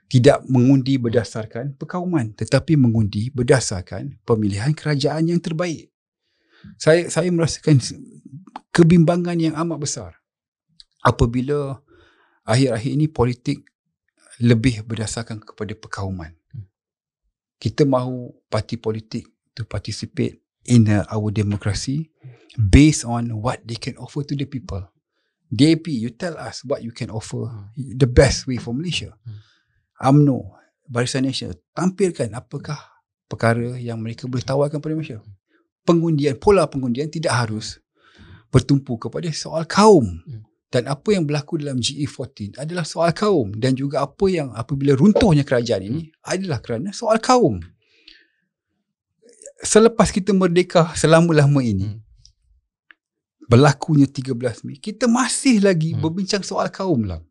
[0.07, 5.91] Tidak mengundi berdasarkan perkauman, tetapi mengundi berdasarkan pemilihan kerajaan yang terbaik.
[6.79, 7.83] Saya saya merasakan
[8.70, 10.12] kebimbangan yang amat besar
[11.03, 11.83] apabila
[12.47, 13.66] akhir-akhir ini politik
[14.40, 16.32] lebih berdasarkan kepada perkauman.
[16.55, 16.70] Hmm.
[17.59, 19.26] Kita mahu parti politik
[19.57, 22.12] to participate in uh, our democracy
[22.57, 24.84] based on what they can offer to the people.
[25.47, 27.47] DAP, you tell us what you can offer
[27.78, 29.14] the best way for Malaysia.
[30.03, 30.59] UMNO,
[30.90, 32.76] Barisan Nasional, tampilkan apakah
[33.30, 35.20] perkara yang mereka boleh tawarkan kepada Malaysia.
[35.86, 37.78] Pengundian, pola pengundian tidak harus
[38.51, 40.18] bertumpu kepada soal kaum.
[40.66, 43.54] Dan apa yang berlaku dalam GE14 adalah soal kaum.
[43.54, 47.62] Dan juga apa yang apabila runtuhnya kerajaan ini adalah kerana soal kaum
[49.62, 52.00] selepas kita merdeka selama-lama ini hmm.
[53.48, 56.00] berlakunya 13 Mei kita masih lagi hmm.
[56.02, 57.22] berbincang soal kaum lah.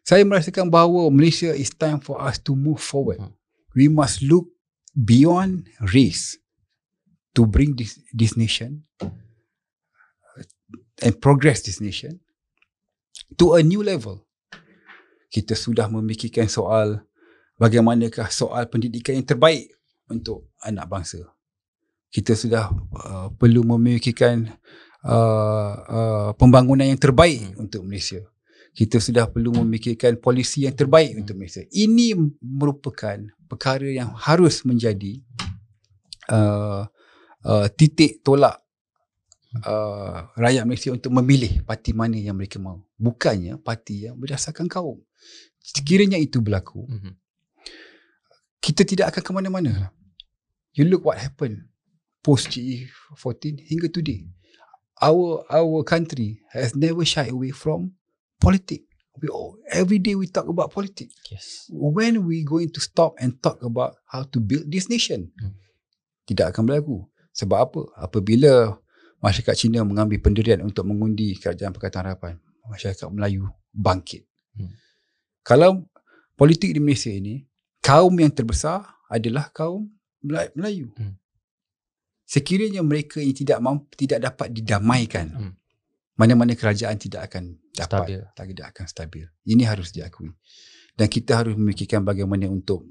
[0.00, 3.20] Saya merasakan bahawa Malaysia is time for us to move forward.
[3.20, 3.36] Hmm.
[3.76, 4.48] We must look
[4.96, 6.40] beyond race
[7.36, 8.82] to bring this this nation
[10.98, 12.18] and progress this nation
[13.36, 14.24] to a new level.
[15.30, 17.06] Kita sudah memikirkan soal
[17.60, 19.70] bagaimanakah soal pendidikan yang terbaik
[20.10, 21.22] untuk anak bangsa.
[22.10, 24.50] Kita sudah uh, perlu memikirkan
[25.06, 27.62] uh, uh, pembangunan yang terbaik hmm.
[27.62, 28.18] untuk Malaysia.
[28.74, 31.20] Kita sudah perlu memikirkan polisi yang terbaik hmm.
[31.22, 31.62] untuk Malaysia.
[31.70, 35.22] Ini merupakan perkara yang harus menjadi
[36.34, 36.82] uh,
[37.46, 38.58] uh, titik tolak
[39.64, 42.82] uh, rakyat Malaysia untuk memilih parti mana yang mereka mahu.
[42.94, 45.00] Bukannya parti yang berdasarkan kaum.
[45.60, 47.12] Sekiranya itu berlaku, hmm.
[48.64, 49.92] kita tidak akan ke mana-mana
[50.74, 51.66] you look what happened
[52.22, 54.28] post GE14 hingga today.
[55.00, 57.96] Our our country has never shied away from
[58.36, 58.84] politics.
[59.20, 61.12] We all, every day we talk about politics.
[61.28, 61.68] Yes.
[61.68, 65.32] When we going to stop and talk about how to build this nation?
[65.40, 65.56] Hmm.
[66.28, 67.04] Tidak akan berlaku.
[67.32, 67.80] Sebab apa?
[67.96, 68.76] Apabila
[69.20, 72.34] masyarakat Cina mengambil pendirian untuk mengundi kerajaan Pakatan Harapan,
[72.66, 74.24] masyarakat Melayu bangkit.
[74.56, 74.72] Hmm.
[75.44, 75.86] Kalau
[76.34, 77.44] politik di Malaysia ini,
[77.84, 79.88] kaum yang terbesar adalah kaum
[80.24, 80.92] Melayu.
[80.96, 81.16] Hmm.
[82.24, 85.52] Sekiranya mereka ini tidak mampu, tidak dapat didamaikan, hmm.
[86.16, 88.20] mana-mana kerajaan tidak akan dapat, stabil.
[88.56, 89.26] tidak akan stabil.
[89.44, 90.30] Ini harus diakui.
[90.94, 92.84] Dan kita harus memikirkan bagaimana untuk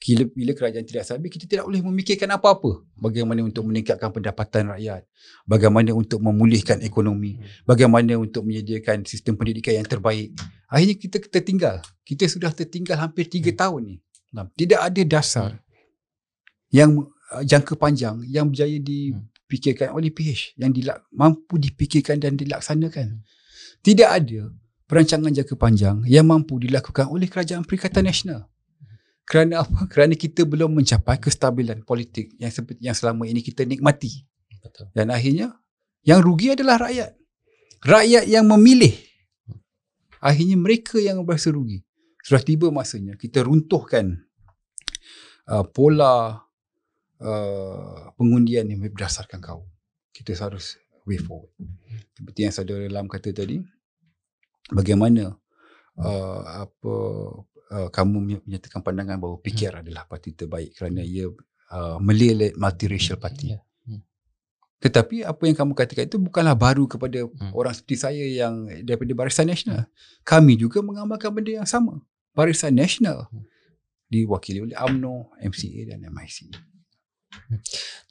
[0.00, 2.82] bila, bila kerajaan tidak stabil, kita tidak boleh memikirkan apa-apa.
[2.96, 5.04] Bagaimana untuk meningkatkan pendapatan rakyat,
[5.44, 7.68] bagaimana untuk memulihkan ekonomi, hmm.
[7.68, 10.32] bagaimana untuk menyediakan sistem pendidikan yang terbaik.
[10.72, 11.84] Akhirnya kita tertinggal.
[12.00, 13.60] Kita sudah tertinggal hampir tiga hmm.
[13.60, 13.96] tahun ni.
[14.30, 15.70] Tidak ada dasar hmm
[16.70, 23.26] yang uh, jangka panjang yang berjaya dipikirkan oleh PH yang dilak, mampu dipikirkan dan dilaksanakan.
[23.82, 24.54] Tidak ada
[24.86, 28.46] perancangan jangka panjang yang mampu dilakukan oleh kerajaan Perikatan Nasional.
[29.30, 29.86] Kerana apa?
[29.92, 34.26] Kerana kita belum mencapai kestabilan politik yang seperti yang selama ini kita nikmati.
[34.58, 34.90] Betul.
[34.90, 35.54] Dan akhirnya
[36.02, 37.14] yang rugi adalah rakyat.
[37.86, 38.92] Rakyat yang memilih.
[40.20, 41.80] Akhirnya mereka yang berasa rugi.
[42.20, 44.20] Sudah tiba masanya kita runtuhkan
[45.48, 46.44] uh, pola
[47.22, 49.64] uh, pengundian yang berdasarkan kaum.
[50.12, 50.76] kita harus
[51.08, 51.48] way forward.
[52.12, 53.56] Seperti yang saudara Lam kata tadi,
[54.68, 55.32] bagaimana
[55.96, 56.94] uh, apa
[57.70, 59.82] uh, kamu menyatakan pandangan bahawa PKR hmm.
[59.86, 61.30] adalah parti terbaik kerana ia
[61.70, 63.56] uh, melihat multiracial party.
[63.56, 63.62] Yeah.
[63.86, 64.02] Hmm.
[64.82, 67.54] Tetapi apa yang kamu katakan itu bukanlah baru kepada hmm.
[67.54, 69.86] orang seperti saya yang daripada Barisan Nasional.
[69.86, 69.92] Hmm.
[70.26, 72.02] Kami juga mengamalkan benda yang sama.
[72.34, 73.46] Barisan Nasional hmm.
[74.10, 76.69] diwakili oleh AMNO, MCA dan MIC.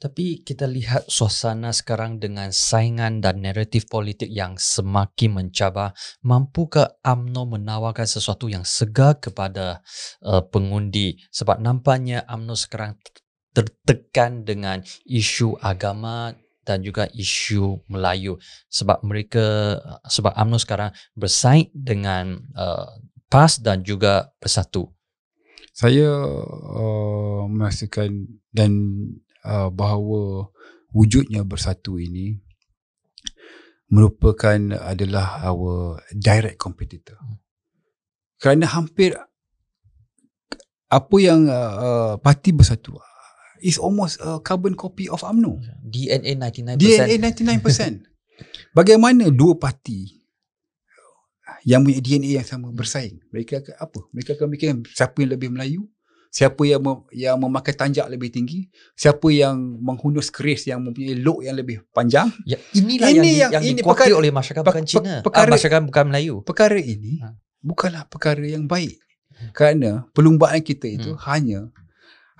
[0.00, 5.92] Tapi kita lihat suasana sekarang dengan saingan dan naratif politik yang semakin mencabar.
[6.24, 9.84] Mampukah AMNO menawarkan sesuatu yang segar kepada
[10.24, 11.20] uh, pengundi?
[11.32, 12.96] Sebab nampaknya AMNO sekarang
[13.52, 16.32] tertekan dengan isu agama
[16.64, 18.40] dan juga isu Melayu.
[18.72, 19.76] Sebab mereka,
[20.08, 22.88] sebab AMNO sekarang bersaing dengan uh,
[23.28, 24.99] PAS dan juga Bersatu
[25.80, 26.12] saya
[26.76, 28.72] uh, merasakan dan
[29.48, 30.52] uh, bahawa
[30.92, 32.36] wujudnya bersatu ini
[33.88, 37.16] merupakan adalah our direct competitor.
[38.36, 39.16] Kerana hampir
[40.92, 43.00] apa yang uh, parti bersatu
[43.64, 45.64] is almost a carbon copy of UMNO.
[45.80, 46.76] DNA 99%.
[46.76, 48.04] DNA 99%.
[48.76, 50.19] Bagaimana dua parti
[51.64, 53.20] yang punya DNA yang sama bersaing.
[53.32, 54.00] Mereka akan apa?
[54.12, 55.82] Mereka akan mikir siapa yang lebih Melayu,
[56.30, 61.42] siapa yang mem, yang memakai tanjak lebih tinggi, siapa yang menghunus keris yang mempunyai look
[61.42, 62.30] yang lebih panjang.
[62.46, 65.54] Ya, inilah ini yang, yang, yang ini dikuatkan oleh masyarakat bukan Cina, ah, perkara, ah,
[65.58, 66.34] masyarakat bukan Melayu.
[66.46, 67.34] Perkara ini ha.
[67.60, 68.96] bukanlah perkara yang baik.
[69.56, 71.20] Kerana perlumbaan kita itu hmm.
[71.24, 71.60] hanya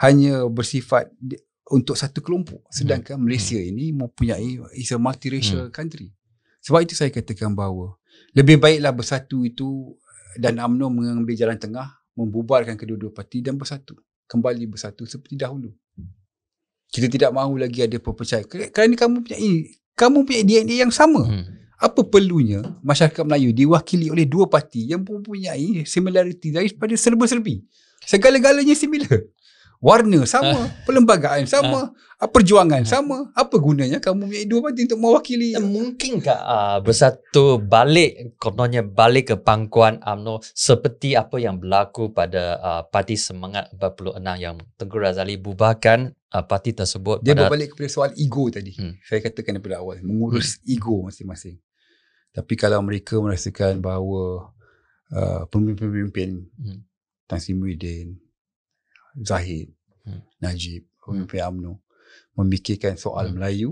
[0.01, 1.09] hanya bersifat
[1.71, 3.25] untuk satu kelompok sedangkan hmm.
[3.25, 3.71] Malaysia hmm.
[3.73, 5.75] ini mempunyai is a multiracial hmm.
[5.75, 6.13] country.
[6.61, 7.97] Sebab itu saya katakan bahawa
[8.35, 9.95] lebih baiklah bersatu itu
[10.39, 13.99] dan UMNO mengambil jalan tengah membubarkan kedua-dua parti dan bersatu.
[14.31, 15.75] Kembali bersatu seperti dahulu.
[16.91, 18.47] Kita tidak mahu lagi ada perpecahan.
[18.47, 19.39] Kerana kamu punya
[19.95, 21.27] kamu punya DNA yang sama.
[21.27, 21.47] Hmm.
[21.81, 27.65] apa perlunya masyarakat Melayu diwakili oleh dua parti yang mempunyai similarity daripada serba-serbi?
[28.05, 29.09] Segala-galanya similar
[29.81, 30.69] warna sama, uh.
[30.85, 32.29] perlembagaan sama, uh.
[32.29, 32.89] perjuangan uh.
[32.89, 33.19] sama.
[33.33, 35.57] Apa gunanya kamu punya dua parti untuk mewakili?
[35.57, 42.61] Uh, mungkinkah uh, bersatu balik, kononnya balik ke pangkuan UMNO seperti apa yang berlaku pada
[42.61, 47.25] uh, Parti Semangat 46 yang Tengku Razali bubarkan uh, parti tersebut.
[47.25, 47.49] Dia pada...
[47.49, 48.77] berbalik kepada soal ego tadi.
[48.77, 48.95] Hmm.
[49.03, 50.75] Saya katakan daripada awal, mengurus hmm.
[50.77, 51.57] ego masing-masing.
[52.31, 54.55] Tapi kalau mereka merasakan bahawa
[55.11, 56.81] uh, pemimpin-pemimpin hmm.
[57.27, 58.19] Tan Sri Muhyiddin,
[59.19, 59.75] Zahid,
[60.07, 60.23] hmm.
[60.39, 61.49] Najib, pemimpin hmm.
[61.51, 61.73] UMNO
[62.39, 63.35] memikirkan soal hmm.
[63.39, 63.71] Melayu,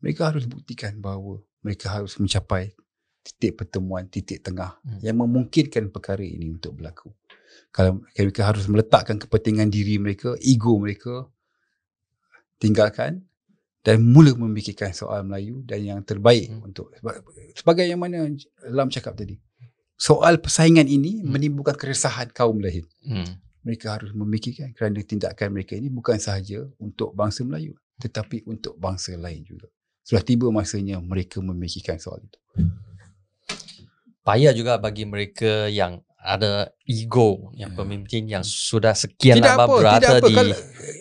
[0.00, 2.72] mereka harus buktikan bahawa mereka harus mencapai
[3.20, 5.00] titik pertemuan, titik tengah hmm.
[5.04, 7.12] yang memungkinkan perkara ini untuk berlaku.
[7.70, 11.28] Kalau mereka harus meletakkan kepentingan diri mereka, ego mereka,
[12.58, 13.26] tinggalkan
[13.80, 16.68] dan mula memikirkan soal Melayu dan yang terbaik hmm.
[16.68, 16.92] untuk
[17.56, 18.28] sebagai yang mana
[18.68, 19.36] Lam cakap tadi.
[20.00, 21.28] Soal persaingan ini hmm.
[21.28, 22.88] menimbulkan keresahan kaum lain.
[23.04, 28.80] Hmm mereka harus memikirkan kerana tindakan mereka ini bukan sahaja untuk bangsa Melayu tetapi untuk
[28.80, 29.68] bangsa lain juga.
[30.00, 32.40] Sudah tiba masanya mereka memikirkan soal itu.
[34.24, 37.76] Payah juga bagi mereka yang ada ego yang ya.
[37.76, 40.28] pemimpin yang sudah sekian tidak lama apa, berada tidak apa.
[40.28, 40.56] di Kalau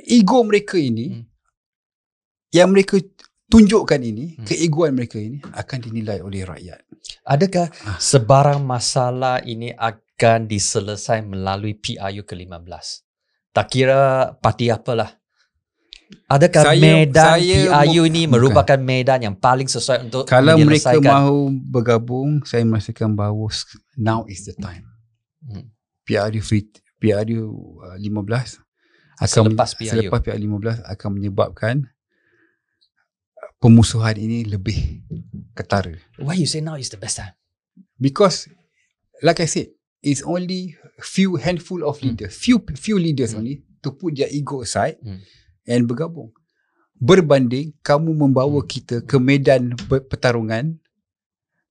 [0.08, 1.24] ego mereka ini hmm.
[2.56, 2.96] yang mereka
[3.52, 4.46] tunjukkan ini hmm.
[4.48, 6.80] keegoan mereka ini akan dinilai oleh rakyat.
[7.28, 8.00] Adakah ah.
[8.00, 12.86] sebarang masalah ini akan diselesai melalui PRU ke-15.
[13.56, 15.16] Tak kira parti apalah.
[16.26, 18.82] Adakah saya, medan saya PRU ini merupakan bukan.
[18.82, 23.48] medan yang paling sesuai untuk Kalau mereka mahu bergabung, saya merasakan bahawa
[23.94, 24.90] now is the time.
[25.46, 25.70] Hmm.
[26.04, 26.66] PRU free,
[26.98, 27.42] PRU
[28.02, 28.36] 15 uh,
[29.22, 29.90] akan selepas PRU.
[29.94, 31.76] selepas PRU 15 akan menyebabkan
[33.62, 35.06] pemusuhan ini lebih
[35.54, 35.94] ketara.
[36.18, 37.38] Why you say now is the best time?
[38.02, 38.50] Because
[39.22, 42.12] like I said, is only few handful of hmm.
[42.12, 42.40] leaders, mm.
[42.40, 43.44] few few leaders mm.
[43.44, 45.20] only to put their ego aside mm.
[45.68, 46.32] and bergabung.
[47.00, 48.68] Berbanding kamu membawa mm.
[48.68, 50.80] kita ke medan pertarungan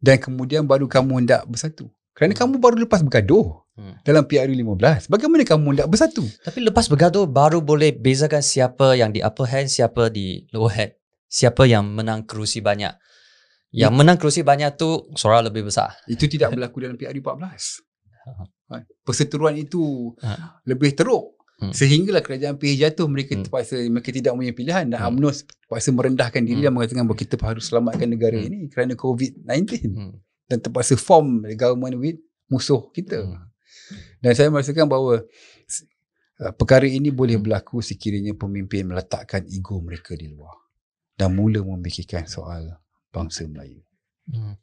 [0.00, 1.92] dan kemudian baru kamu hendak bersatu.
[2.16, 2.40] Kerana mm.
[2.40, 3.94] kamu baru lepas bergaduh mm.
[4.08, 5.12] dalam PRU 15.
[5.12, 6.24] Bagaimana kamu hendak bersatu?
[6.44, 10.92] Tapi lepas bergaduh baru boleh bezakan siapa yang di upper hand, siapa di lower hand.
[11.28, 12.96] Siapa yang menang kerusi banyak.
[13.68, 15.92] Yang menang kerusi banyak tu suara lebih besar.
[16.08, 17.87] Itu tidak berlaku dalam PRU 14.
[18.68, 20.60] Ha, perseteruan itu ha.
[20.68, 21.72] lebih teruk hmm.
[21.72, 23.48] sehinggalah kerajaan PH jatuh mereka hmm.
[23.48, 25.08] terpaksa mereka tidak punya pilihan dan hmm.
[25.16, 25.30] UMNO
[25.64, 26.66] terpaksa merendahkan diri hmm.
[26.68, 28.48] dan mengatakan bahawa kita harus selamatkan negara hmm.
[28.48, 29.48] ini kerana COVID-19
[29.88, 30.12] hmm.
[30.52, 32.20] dan terpaksa form government with
[32.52, 33.40] musuh kita hmm.
[34.20, 35.24] dan saya merasakan bahawa
[36.44, 40.60] uh, perkara ini boleh berlaku sekiranya pemimpin meletakkan ego mereka di luar
[41.18, 42.78] dan mula memikirkan soal
[43.10, 43.87] bangsa Melayu.
[44.28, 44.54] Hmm.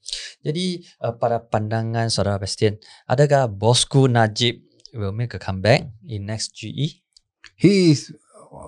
[0.45, 2.77] Jadi uh, pada pandangan saudara Bastian,
[3.09, 4.61] adakah bosku Najib
[4.93, 7.01] will make a comeback in next GE?
[7.57, 8.13] He is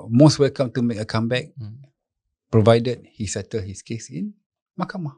[0.10, 1.86] most welcome to make a comeback hmm.
[2.50, 4.34] provided he settle his case in
[4.74, 5.16] mahkamah.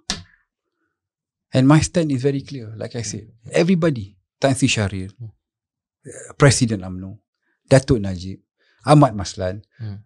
[1.49, 2.69] And my stand is very clear.
[2.77, 5.33] Like I said, everybody, Tan Sri Syahrir, hmm.
[6.37, 7.19] Presiden UMNO,
[7.65, 8.39] Datuk Najib,
[8.85, 9.99] Ahmad Maslan, hmm.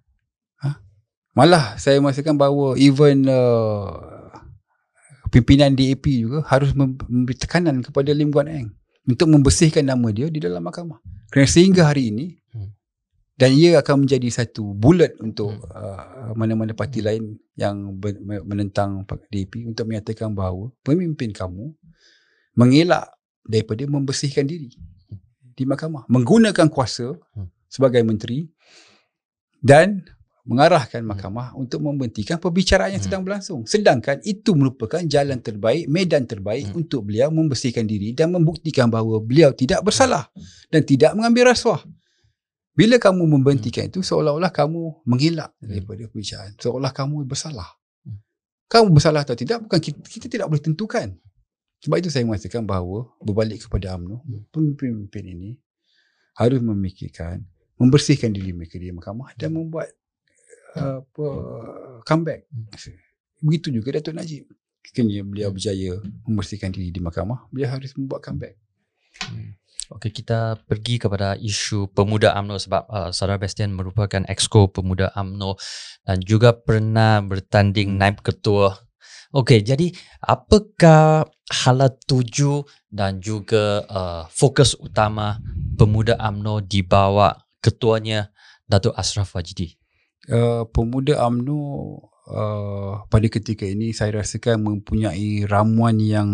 [0.63, 0.79] ha?
[1.33, 4.12] malah saya merasakan bahawa even uh,
[5.33, 8.69] pimpinan DAP juga harus memberi tekanan kepada Lim Guan Eng
[9.09, 11.01] untuk membersihkan nama dia di dalam mahkamah.
[11.33, 12.69] Kerana sehingga hari ini, hmm.
[13.41, 15.73] dan ia akan menjadi satu bullet untuk hmm.
[15.73, 17.07] uh, mana-mana parti hmm.
[17.09, 17.23] lain
[17.57, 17.97] yang
[18.45, 19.01] menentang
[19.33, 21.73] DAP untuk menyatakan bahawa pemimpin kamu
[22.53, 23.09] mengelak
[23.41, 24.69] daripada membersihkan diri
[25.53, 27.13] di mahkamah menggunakan kuasa
[27.69, 28.49] sebagai menteri
[29.61, 30.05] dan
[30.43, 31.09] mengarahkan hmm.
[31.15, 31.61] mahkamah hmm.
[31.63, 33.07] untuk membentikan perbicaraan yang hmm.
[33.07, 36.79] sedang berlangsung sedangkan itu merupakan jalan terbaik medan terbaik hmm.
[36.83, 40.43] untuk beliau membersihkan diri dan membuktikan bahawa beliau tidak bersalah hmm.
[40.67, 41.79] dan tidak mengambil rasuah
[42.75, 43.91] bila kamu membentikan hmm.
[43.95, 47.69] itu seolah-olah kamu mengelak daripada perbicaraan seolah kamu bersalah
[48.67, 51.07] kamu bersalah atau tidak bukan kita, kita tidak boleh tentukan
[51.83, 54.23] sebab itu saya mengatakan bahawa berbalik kepada UMNO,
[54.55, 55.51] pemimpin-pemimpin ini
[56.39, 57.43] harus memikirkan,
[57.75, 59.91] membersihkan diri mereka di mahkamah dan membuat
[60.75, 61.27] apa,
[62.07, 62.49] comeback.
[63.43, 64.49] Begitu juga Datuk Najib.
[64.83, 68.59] Sekiranya beliau berjaya membersihkan diri di mahkamah, beliau harus membuat comeback.
[69.23, 69.55] Hmm.
[69.93, 75.59] Okey, kita pergi kepada isu pemuda AMNO sebab uh, Saudara Bastian merupakan exco pemuda AMNO
[76.07, 78.73] dan juga pernah bertanding naib ketua
[79.33, 79.89] Okey, jadi
[80.21, 85.41] apakah halat tuju dan juga uh, fokus utama
[85.73, 88.29] pemuda AMNO di bawah ketuanya
[88.69, 89.73] Datuk Ashraf Wajidi?
[90.23, 91.59] Uh, pemuda AMNO
[92.31, 96.29] uh, pada ketika ini saya rasakan mempunyai ramuan yang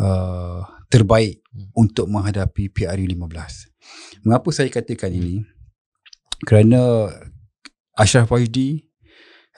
[0.00, 1.76] uh, terbaik hmm.
[1.76, 4.24] untuk menghadapi PRU 15.
[4.24, 5.20] Mengapa saya katakan hmm.
[5.20, 5.34] ini?
[6.44, 7.12] Kerana
[7.96, 8.84] Ashraf Wajidi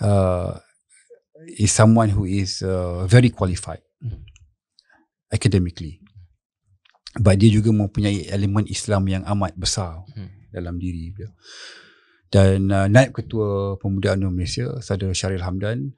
[0.03, 0.55] uh,
[1.59, 4.23] is someone who is uh, very qualified mm.
[5.31, 5.99] academically
[7.19, 10.55] but dia juga mempunyai elemen Islam yang amat besar mm.
[10.55, 11.31] dalam diri dia
[12.29, 15.97] dan uh, naib ketua pemuda UMNO Malaysia Saudara Syaril Hamdan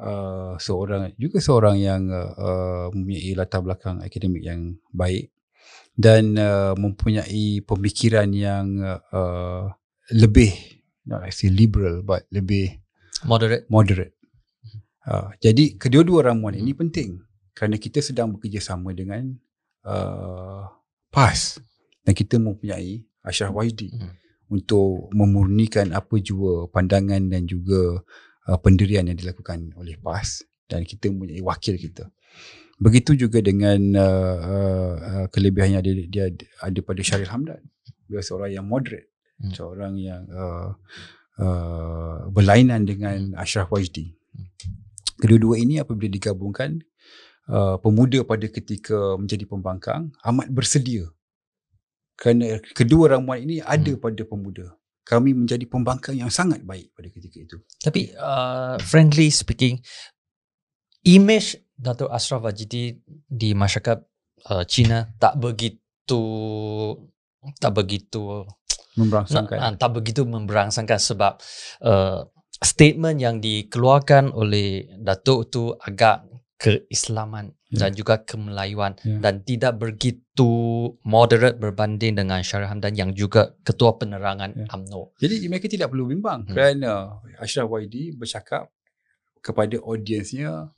[0.00, 5.30] uh, seorang juga seorang yang uh, uh, mempunyai latar belakang akademik yang baik
[6.00, 8.80] dan uh, mempunyai pemikiran yang
[9.12, 9.68] uh,
[10.16, 10.52] lebih
[11.04, 12.80] not say liberal but lebih
[13.28, 13.68] moderate.
[13.68, 14.16] moderate.
[15.04, 17.20] Uh, jadi kedua-dua ramuan ini penting
[17.52, 19.36] kerana kita sedang bekerjasama dengan
[19.84, 20.64] uh,
[21.12, 21.60] PAS
[22.04, 24.19] dan kita mempunyai Ashraf Wahidi hmm.
[24.50, 28.02] Untuk memurnikan apa jua pandangan dan juga
[28.50, 32.10] uh, pendirian yang dilakukan oleh PAS dan kita mempunyai wakil kita.
[32.80, 36.26] Begitu juga dengan uh, uh, kelebihan yang ada, dia
[36.60, 37.62] ada pada Syaril Hamdan.
[38.10, 39.54] Dia seorang yang moderate, hmm.
[39.54, 40.74] seorang yang uh,
[41.38, 44.10] uh, berlainan dengan Ashraf Wajdi.
[44.34, 44.48] Hmm
[45.20, 46.80] kedua-dua ini apabila digabungkan
[47.52, 51.12] uh, pemuda pada ketika menjadi pembangkang amat bersedia
[52.20, 54.02] kerana kedua ramuan ini ada hmm.
[54.04, 54.66] pada pemuda.
[55.08, 57.56] Kami menjadi pembangkang yang sangat baik pada ketika itu.
[57.80, 59.80] Tapi uh, frankly speaking
[61.08, 63.98] image Dato' Ashraf Wajidi di masyarakat
[64.52, 66.22] uh, China tak begitu
[67.56, 68.44] tak begitu
[69.00, 71.40] memberangsangkan tak begitu memberangsangkan sebab
[71.88, 72.28] uh,
[72.60, 76.28] statement yang dikeluarkan oleh Datuk tu agak
[76.60, 77.88] keislaman yeah.
[77.88, 79.16] dan juga kemelayuan yeah.
[79.24, 80.52] dan tidak begitu
[81.08, 84.68] moderate berbanding dengan Syarif Hamdan yang juga ketua penerangan yeah.
[84.68, 85.16] UMNO.
[85.16, 86.52] Jadi mereka tidak perlu bimbang hmm.
[86.52, 88.68] kerana Ashraf Waidi bercakap
[89.40, 90.68] kepada audiensnya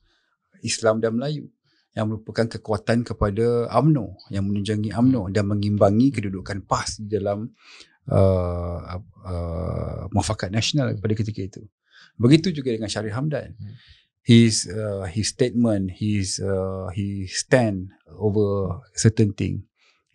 [0.62, 1.50] Islam dan Melayu
[1.98, 7.50] yang merupakan kekuatan kepada UMNO yang menunjangi UMNO dan mengimbangi kedudukan PAS di dalam
[8.06, 8.78] uh,
[9.26, 11.62] uh, mufakat nasional pada ketika itu.
[12.16, 13.58] Begitu juga dengan Syarif Hamdan.
[13.58, 13.74] Hmm.
[14.22, 19.64] His uh, his statement, his uh, his stand over certain thing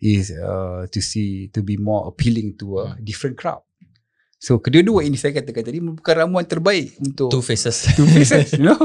[0.00, 3.04] is uh, to see to be more appealing to a hmm.
[3.04, 3.67] different crowd.
[4.38, 7.90] So kedua-dua ini saya katakan tadi merupakan ramuan terbaik untuk two faces.
[7.98, 8.78] Two faces, you know.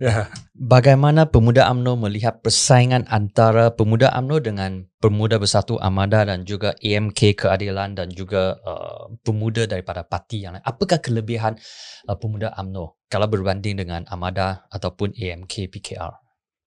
[0.00, 0.32] yeah.
[0.56, 7.36] Bagaimana pemuda AMNO melihat persaingan antara pemuda AMNO dengan pemuda bersatu Amada dan juga AMK
[7.36, 10.64] keadilan dan juga uh, pemuda daripada parti yang lain.
[10.64, 11.60] Apakah kelebihan
[12.08, 16.16] uh, pemuda AMNO kalau berbanding dengan Amada ataupun AMK PKR?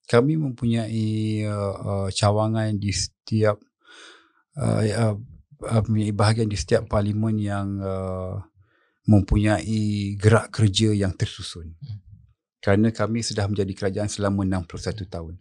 [0.05, 3.57] Kami mempunyai uh, uh, cawangan di setiap
[4.61, 5.17] uh, uh,
[5.63, 5.83] uh,
[6.13, 8.41] bahagian di setiap parlimen yang uh,
[9.05, 11.73] mempunyai gerak kerja yang tersusun.
[11.77, 11.99] Hmm.
[12.61, 15.33] Kerana kami sudah menjadi kerajaan selama 61 tahun.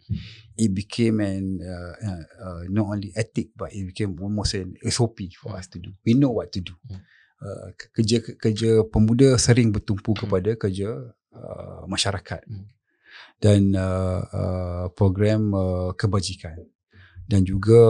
[0.57, 5.29] It became an uh, uh, uh, not only ethic but it became almost an SOP
[5.37, 5.93] for us to do.
[6.01, 6.73] We know what to do.
[7.37, 12.41] Uh, kerja kerja pemuda sering bertumpu kepada kerja uh, masyarakat
[13.41, 16.57] dan uh, uh, program uh, kebajikan
[17.27, 17.81] dan juga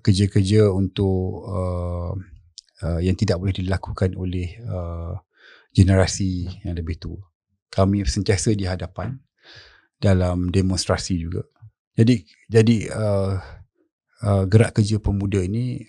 [0.00, 2.12] kerja-kerja untuk uh,
[2.82, 5.16] uh, yang tidak boleh dilakukan oleh uh,
[5.72, 7.20] generasi yang lebih tua.
[7.68, 9.20] Kami sentiasa di hadapan
[10.00, 11.44] dalam demonstrasi juga.
[11.96, 13.34] Jadi jadi uh,
[14.24, 15.84] uh, gerak kerja pemuda ini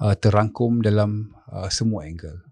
[0.00, 2.51] uh, terangkum dalam uh, semua angle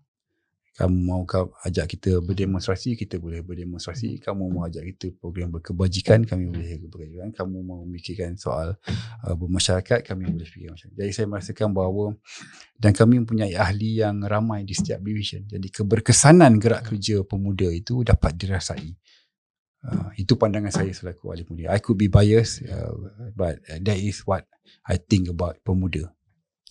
[0.80, 1.28] kamu mau
[1.68, 4.16] ajak kita berdemonstrasi kita boleh berdemonstrasi.
[4.16, 7.36] Kamu mau ajak kita program berkebajikan kami boleh berkebajikan.
[7.36, 8.80] Kamu mau memikirkan soal
[9.28, 12.16] uh, bermasyarakat kami boleh fikir macam jadi saya merasakan bahawa
[12.80, 15.44] dan kami mempunyai ahli yang ramai di setiap division.
[15.44, 18.88] Jadi keberkesanan gerak kerja pemuda itu dapat dirasai.
[19.84, 21.76] Uh, itu pandangan saya selaku ahli pemuda.
[21.76, 22.96] I could be biased uh,
[23.36, 24.48] but that is what
[24.88, 26.08] I think about pemuda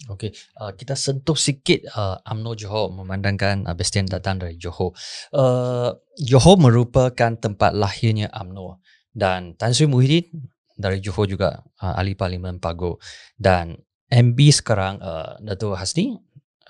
[0.07, 0.31] Okey,
[0.63, 4.95] uh, kita sentuh sikit uh, UMNO Johor memandangkan uh, Bestian datang dari Johor.
[5.35, 8.79] Uh, Johor merupakan tempat lahirnya UMNO
[9.11, 10.47] dan Tan Sri Muhyiddin
[10.79, 13.03] dari Johor juga uh, ahli parlimen Pago
[13.35, 13.75] dan
[14.07, 16.15] MB sekarang uh, Dato' Hasni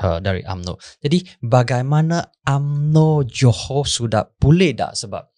[0.01, 0.81] uh, dari UMNO.
[0.97, 5.29] Jadi bagaimana UMNO Johor sudah pulih dah sebab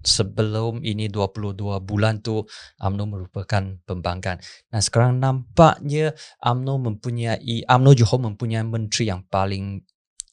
[0.00, 2.44] sebelum ini 22 bulan tu
[2.80, 4.40] AMNO merupakan pembangkang.
[4.72, 9.84] Dan sekarang nampaknya AMNO mempunyai AMNO Johor mempunyai menteri yang paling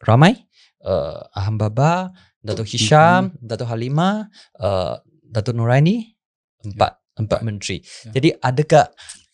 [0.03, 0.35] ramai.
[0.77, 3.43] Uh, Aham Baba, Datuk Hisham, mm-hmm.
[3.43, 4.29] Datuk Halimah,
[4.61, 4.95] uh,
[5.27, 6.15] Datuk Nuraini,
[6.63, 7.19] empat ya.
[7.19, 7.77] empat menteri.
[7.83, 8.11] Ya.
[8.15, 8.85] Jadi adakah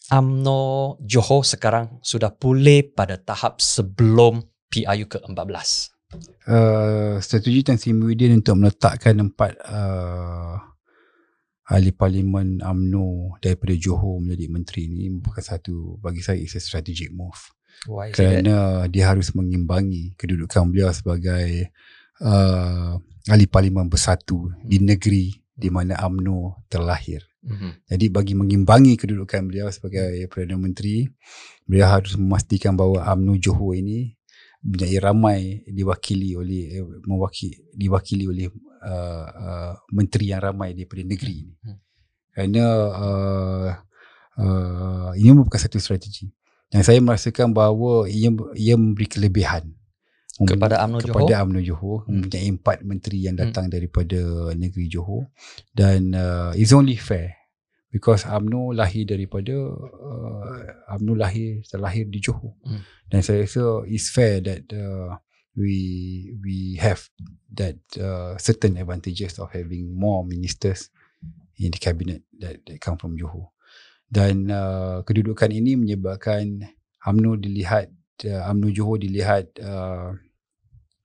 [0.09, 4.41] AMNO Johor sekarang sudah pulih pada tahap sebelum
[4.73, 5.92] PIU ke-14?
[6.47, 10.57] Uh, strategi Tan Sri Muhyiddin untuk meletakkan empat uh,
[11.69, 17.09] ahli parlimen UMNO daripada Johor menjadi menteri ini bukan satu bagi saya is a strategic
[17.15, 17.39] move.
[17.89, 21.73] Why Kerana dia harus mengimbangi kedudukan beliau sebagai
[22.21, 24.67] uh, ahli parlimen bersatu hmm.
[24.67, 27.21] di negeri di mana UMNO terlahir.
[27.43, 27.71] Mm-hmm.
[27.91, 31.05] Jadi bagi mengimbangi kedudukan beliau sebagai Perdana Menteri,
[31.67, 34.15] beliau harus memastikan bahawa UMNO Johor ini
[34.63, 41.35] mempunyai ramai diwakili oleh eh, mewakili diwakili oleh uh, uh, menteri yang ramai daripada negeri
[41.43, 41.53] ini.
[41.59, 41.79] Hmm.
[42.33, 43.69] Kerana uh,
[44.39, 46.31] uh, ini bukan satu strategi.
[46.71, 49.67] Yang saya merasakan bahawa ia ia memberi kelebihan
[50.41, 52.09] kepada UMNO Johor kepada UMNO Johor hmm.
[52.09, 53.73] mempunyai empat menteri yang datang hmm.
[53.77, 54.19] daripada
[54.57, 55.29] negeri Johor
[55.77, 57.42] dan uh, it's only fair
[57.93, 60.49] because UMNO lahir daripada uh,
[60.97, 62.81] UMNO lahir terlahir di Johor hmm.
[63.13, 65.21] dan saya rasa it's fair that uh,
[65.53, 67.05] we we have
[67.53, 70.89] that uh, certain advantages of having more ministers
[71.61, 73.53] in the cabinet that, that come from Johor
[74.09, 76.65] dan uh, kedudukan ini menyebabkan
[77.05, 77.93] UMNO dilihat
[78.25, 80.17] uh, UMNO Johor dilihat uh,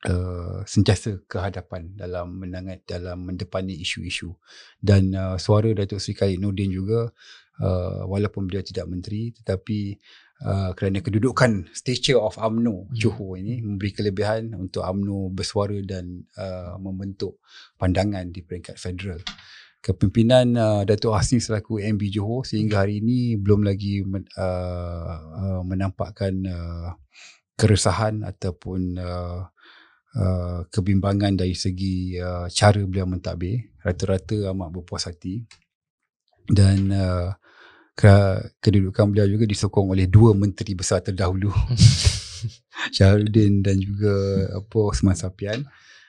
[0.06, 4.30] uh, sentiasa ke hadapan dalam menangat dalam mendepani isu-isu
[4.78, 7.10] dan uh, suara Datuk Sri Khalid Nordin juga
[7.58, 9.98] uh, walaupun beliau tidak menteri tetapi
[10.46, 12.94] uh, kerana kedudukan stature of UMNO hmm.
[12.94, 17.42] Johor ini memberi kelebihan untuk UMNO bersuara dan uh, membentuk
[17.74, 19.18] pandangan di peringkat federal
[19.78, 25.06] kepimpinan uh, Datuk Hasni selaku MB Johor sehingga hari ini belum lagi men, uh,
[25.38, 26.88] uh, menampakkan uh,
[27.58, 29.46] keresahan ataupun uh,
[30.16, 33.76] Uh, kebimbangan dari segi uh, cara beliau mentadbir.
[33.84, 35.44] Rata-rata amat berpuas hati.
[36.48, 37.36] Dan uh,
[38.62, 41.52] kedudukan beliau juga disokong oleh dua menteri besar terdahulu.
[42.94, 44.14] Syahrudin dan juga
[44.58, 45.66] apa Osman Sapian.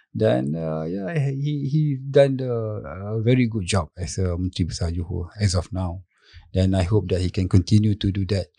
[0.09, 2.49] Dan uh, yeah he he done the
[2.81, 6.01] uh, very good job as a menteri besar Johor as of now.
[6.49, 8.49] And I hope that he can continue to do that.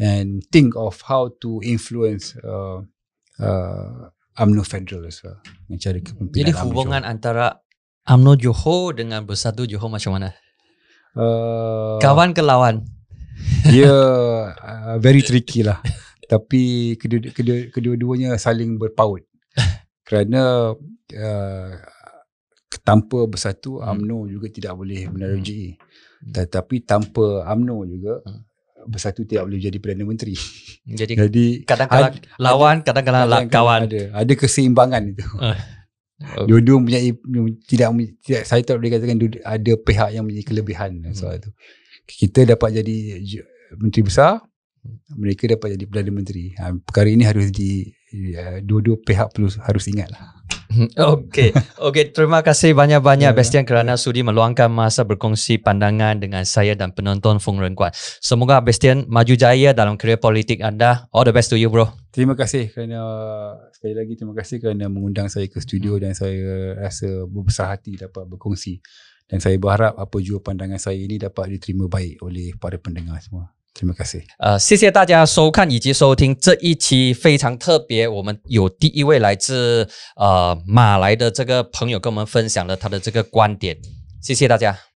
[0.00, 2.88] And think of how to influence uh,
[3.36, 5.38] uh, UMNO Federal as well.
[5.66, 7.46] Dengan cara kepimpinan Jadi hubungan UMNO antara
[8.10, 10.34] UMNO Johor dengan Bersatu Johor macam mana?
[11.14, 12.82] Uh, Kawan ke lawan?
[13.70, 14.54] Ya, yeah,
[14.90, 15.78] uh, very tricky lah.
[16.26, 19.22] Tapi kedua, kedua, kedua-duanya saling berpaut.
[20.02, 21.70] Kerana uh,
[22.82, 23.86] tanpa Bersatu, hmm.
[23.86, 25.78] UMNO juga tidak boleh menerujui.
[25.78, 26.34] Hmm.
[26.34, 28.53] Tetapi tanpa UMNO juga, hmm
[28.86, 30.34] bersatu tidak boleh jadi Perdana Menteri.
[30.84, 33.88] Jadi, jadi kadang-kadang lawan, kadang-kadang kawan.
[33.88, 35.24] Ada, ada keseimbangan itu.
[35.40, 35.56] Uh.
[36.48, 37.00] Dua-dua punya
[37.64, 37.88] tidak,
[38.20, 41.16] tidak saya tak boleh katakan ada pihak yang mempunyai kelebihan hmm.
[41.16, 41.50] soal itu.
[42.04, 42.96] Kita dapat jadi
[43.80, 44.44] menteri besar,
[45.16, 46.52] mereka dapat jadi perdana menteri.
[46.60, 50.34] Ha, perkara ini harus di ya, dua-dua pihak perlu harus ingatlah.
[50.98, 52.04] Okey, okey.
[52.10, 57.38] Terima kasih banyak-banyak Ya, Bastian kerana sudi meluangkan masa berkongsi pandangan dengan saya dan penonton
[57.38, 57.94] Feng Renguan.
[57.94, 61.06] Semoga Bastian maju jaya dalam kerjaya politik anda.
[61.14, 61.88] All the best to you, bro.
[62.10, 63.00] Terima kasih kerana
[63.70, 68.26] sekali lagi terima kasih kerana mengundang saya ke studio dan saya rasa berbesar hati dapat
[68.26, 68.82] berkongsi.
[69.24, 73.54] Dan saya berharap apa jua pandangan saya ini dapat diterima baik oleh para pendengar semua.
[74.38, 83.76] 呃，谢谢大家收看以及收听这一期非常特别，我们有第一位来自呃马来的这个朋友跟我们分享了他的这个观点，
[84.22, 84.93] 谢谢大家。